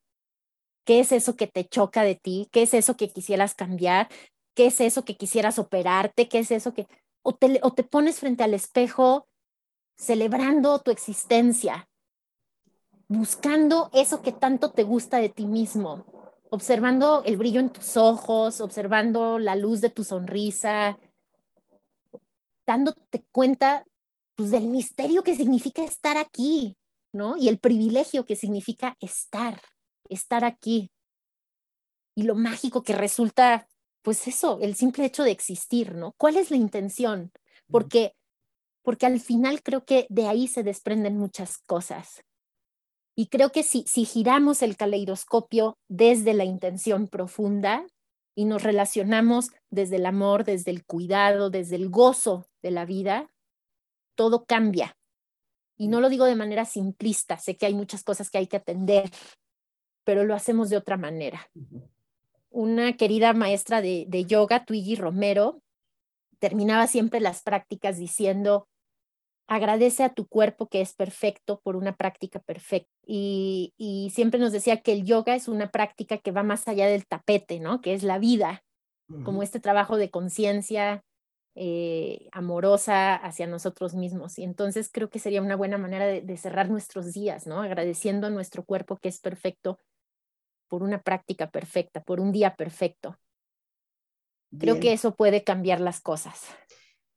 ¿Qué 0.85 1.01
es 1.01 1.13
eso 1.13 1.37
que 1.37 1.47
te 1.47 1.65
choca 1.65 2.03
de 2.03 2.15
ti? 2.15 2.49
¿Qué 2.53 2.63
es 2.63 2.75
eso 2.75 2.97
que 2.97 3.11
quisieras 3.11 3.55
cambiar? 3.55 4.09
¿Qué 4.55 4.67
es 4.67 4.81
eso 4.81 5.05
que 5.05 5.17
quisieras 5.17 5.59
operarte? 5.59 6.29
¿Qué 6.29 6.41
es 6.41 6.51
eso 6.51 6.75
que... 6.75 6.87
O 7.23 7.35
te, 7.35 7.61
o 7.63 7.73
te 7.73 7.85
pones 7.85 8.21
frente 8.21 8.43
al 8.43 8.55
espejo 8.55 9.29
celebrando 10.01 10.79
tu 10.79 10.91
existencia, 10.91 11.87
buscando 13.09 13.91
eso 13.93 14.23
que 14.23 14.33
tanto 14.33 14.71
te 14.71 14.83
gusta 14.83 15.19
de 15.19 15.29
ti 15.29 15.45
mismo, 15.45 16.07
observando 16.49 17.23
el 17.25 17.37
brillo 17.37 17.61
en 17.61 17.69
tus 17.69 17.99
ojos, 17.99 18.63
observando 18.63 19.39
la 19.39 19.57
luz 19.57 19.83
de 19.83 19.91
tu 19.91 20.03
sonrisa, 20.03 20.99
dándote 22.67 23.25
cuenta 23.31 23.85
pues, 24.35 24.51
del 24.51 24.69
misterio 24.69 25.23
que 25.23 25.37
significa 25.37 25.85
estar 25.85 26.17
aquí, 26.17 26.77
¿no? 27.13 27.37
Y 27.37 27.49
el 27.49 27.59
privilegio 27.59 28.25
que 28.25 28.37
significa 28.37 28.97
estar, 29.01 29.61
estar 30.11 30.45
aquí. 30.45 30.91
Y 32.15 32.25
lo 32.25 32.35
mágico 32.35 32.83
que 32.83 32.93
resulta, 32.95 33.69
pues 34.03 34.29
eso, 34.29 34.59
el 34.61 34.75
simple 34.75 35.07
hecho 35.07 35.23
de 35.23 35.31
existir, 35.31 35.95
¿no? 35.95 36.13
¿Cuál 36.19 36.37
es 36.37 36.51
la 36.51 36.57
intención? 36.57 37.33
Porque, 37.71 38.15
porque 38.83 39.07
al 39.07 39.21
final 39.21 39.63
creo 39.63 39.85
que 39.85 40.07
de 40.11 40.27
ahí 40.27 40.49
se 40.49 40.63
desprenden 40.63 41.17
muchas 41.17 41.59
cosas. 41.59 42.23
Y 43.17 43.27
creo 43.27 43.51
que 43.53 43.63
si, 43.63 43.85
si 43.87 44.05
giramos 44.05 44.63
el 44.63 44.77
caleidoscopio 44.77 45.79
desde 45.89 46.35
la 46.35 46.45
intención 46.45 47.09
profunda 47.09 47.87
y 48.35 48.45
nos 48.45 48.63
relacionamos 48.63 49.51
desde 49.71 49.97
el 49.97 50.07
amor, 50.07 50.45
desde 50.45 50.71
el 50.71 50.85
cuidado, 50.85 51.51
desde 51.51 51.77
el 51.77 51.91
gozo 51.91 52.47
de 52.63 52.71
la 52.71 52.85
vida, 52.85 53.31
todo 54.15 54.45
cambia. 54.45 54.97
Y 55.77 55.89
no 55.89 56.01
lo 56.01 56.09
digo 56.09 56.27
de 56.27 56.37
manera 56.37 56.65
simplista, 56.65 57.39
sé 57.39 57.57
que 57.57 57.67
hay 57.67 57.75
muchas 57.75 58.05
cosas 58.05 58.31
que 58.31 58.39
hay 58.39 58.47
que 58.47 58.59
atender, 58.59 59.11
pero 60.05 60.25
lo 60.25 60.35
hacemos 60.35 60.71
de 60.71 60.77
otra 60.77 60.97
manera. 60.97 61.51
Una 62.51 62.97
querida 62.97 63.33
maestra 63.33 63.81
de, 63.81 64.07
de 64.09 64.25
yoga, 64.25 64.65
Twiggy 64.65 64.97
Romero, 64.97 65.63
terminaba 66.39 66.87
siempre 66.87 67.21
las 67.21 67.43
prácticas 67.43 67.99
diciendo, 67.99 68.69
agradece 69.51 70.05
a 70.05 70.15
tu 70.15 70.29
cuerpo 70.29 70.69
que 70.69 70.81
es 70.81 70.95
perfecto 70.95 71.61
por 71.61 71.75
una 71.75 71.97
práctica 71.97 72.39
perfecta. 72.39 72.89
Y, 73.05 74.11
siempre 74.15 74.39
nos 74.39 74.53
decía 74.53 74.81
que 74.81 74.93
el 74.93 75.05
yoga 75.05 75.35
es 75.35 75.49
una 75.49 75.73
práctica 75.73 76.19
que 76.19 76.31
va 76.31 76.45
más 76.45 76.69
allá 76.69 76.87
del 76.87 77.05
tapete, 77.05 77.59
¿no? 77.59 77.81
Que 77.81 77.95
es 77.95 78.05
la 78.05 78.21
vida, 78.21 78.63
como 79.25 79.43
este 79.43 79.59
trabajo 79.59 79.97
de 79.97 80.09
conciencia 80.09 81.03
eh, 81.55 82.29
amorosa 82.33 83.17
hacia 83.17 83.47
nosotros 83.47 83.95
mismos. 83.95 84.39
Y 84.39 84.45
entonces 84.45 84.89
creo 84.93 85.11
que 85.11 85.19
sería 85.19 85.43
una 85.43 85.57
buena 85.57 85.79
manera 85.79 86.07
de, 86.07 86.37
cerrar 86.37 86.71
nuestros 86.71 87.13
días, 87.13 87.47
¿no? 87.47 87.61
Agradeciendo 87.61 88.29
a 88.29 88.31
nuestro 88.31 88.65
cuerpo 88.65 88.99
que 88.99 89.09
es 89.09 89.21
perfecto 89.21 89.81
por 90.69 90.83
una 90.83 91.03
práctica 91.03 91.51
perfecta, 91.51 92.03
por 92.03 92.21
un 92.21 92.31
día 92.31 92.55
perfecto. 92.55 93.19
Creo 94.59 94.81
que 94.81 94.93
eso 94.93 95.15
puede 95.15 95.45
cambiar 95.45 95.81
las 95.81 96.01
cosas. 96.01 96.45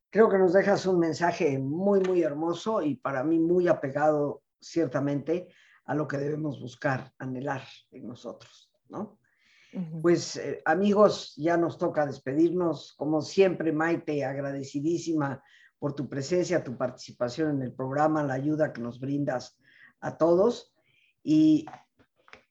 Creo 0.10 0.30
que 0.30 0.38
nos 0.38 0.54
dejas 0.54 0.86
un 0.86 1.00
mensaje 1.00 1.58
muy, 1.58 2.00
muy 2.02 2.22
hermoso 2.22 2.82
y 2.82 2.96
para 2.96 3.24
mí 3.24 3.40
muy 3.40 3.68
apegado 3.68 4.44
ciertamente 4.60 5.48
a 5.86 5.96
lo 5.96 6.08
que 6.08 6.18
debemos 6.18 6.60
buscar, 6.60 7.12
anhelar 7.18 7.64
en 7.92 8.08
nosotros, 8.08 8.72
¿no? 8.90 9.20
Pues 10.02 10.36
eh, 10.36 10.62
amigos, 10.66 11.34
ya 11.36 11.58
nos 11.58 11.78
toca 11.78 12.06
despedirnos. 12.06 12.94
Como 12.98 13.22
siempre, 13.22 13.72
Maite, 13.72 14.24
agradecidísima 14.24 15.44
por 15.80 15.94
tu 15.94 16.08
presencia, 16.08 16.64
tu 16.64 16.78
participación 16.78 17.56
en 17.56 17.62
el 17.64 17.74
programa, 17.74 18.24
la 18.24 18.36
ayuda 18.36 18.72
que 18.72 18.82
nos 18.82 19.00
brindas 19.00 19.58
a 20.00 20.18
todos. 20.18 20.74
Y 21.24 21.66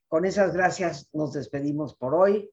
con 0.08 0.24
esas 0.24 0.52
gracias 0.52 1.08
nos 1.12 1.32
despedimos 1.32 1.94
por 1.94 2.14
hoy. 2.14 2.50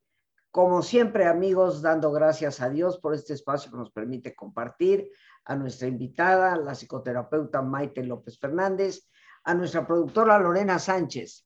Como 0.52 0.82
siempre, 0.82 1.26
amigos, 1.26 1.82
dando 1.82 2.12
gracias 2.12 2.62
a 2.62 2.70
Dios 2.70 3.00
por 3.00 3.14
este 3.14 3.34
espacio 3.34 3.72
que 3.72 3.78
nos 3.78 3.92
permite 3.92 4.36
compartir, 4.36 5.10
a 5.46 5.56
nuestra 5.56 5.88
invitada, 5.88 6.56
la 6.58 6.76
psicoterapeuta 6.76 7.62
Maite 7.62 8.04
López 8.04 8.38
Fernández, 8.38 9.10
a 9.44 9.56
nuestra 9.56 9.86
productora 9.88 10.38
Lorena 10.38 10.78
Sánchez 10.78 11.46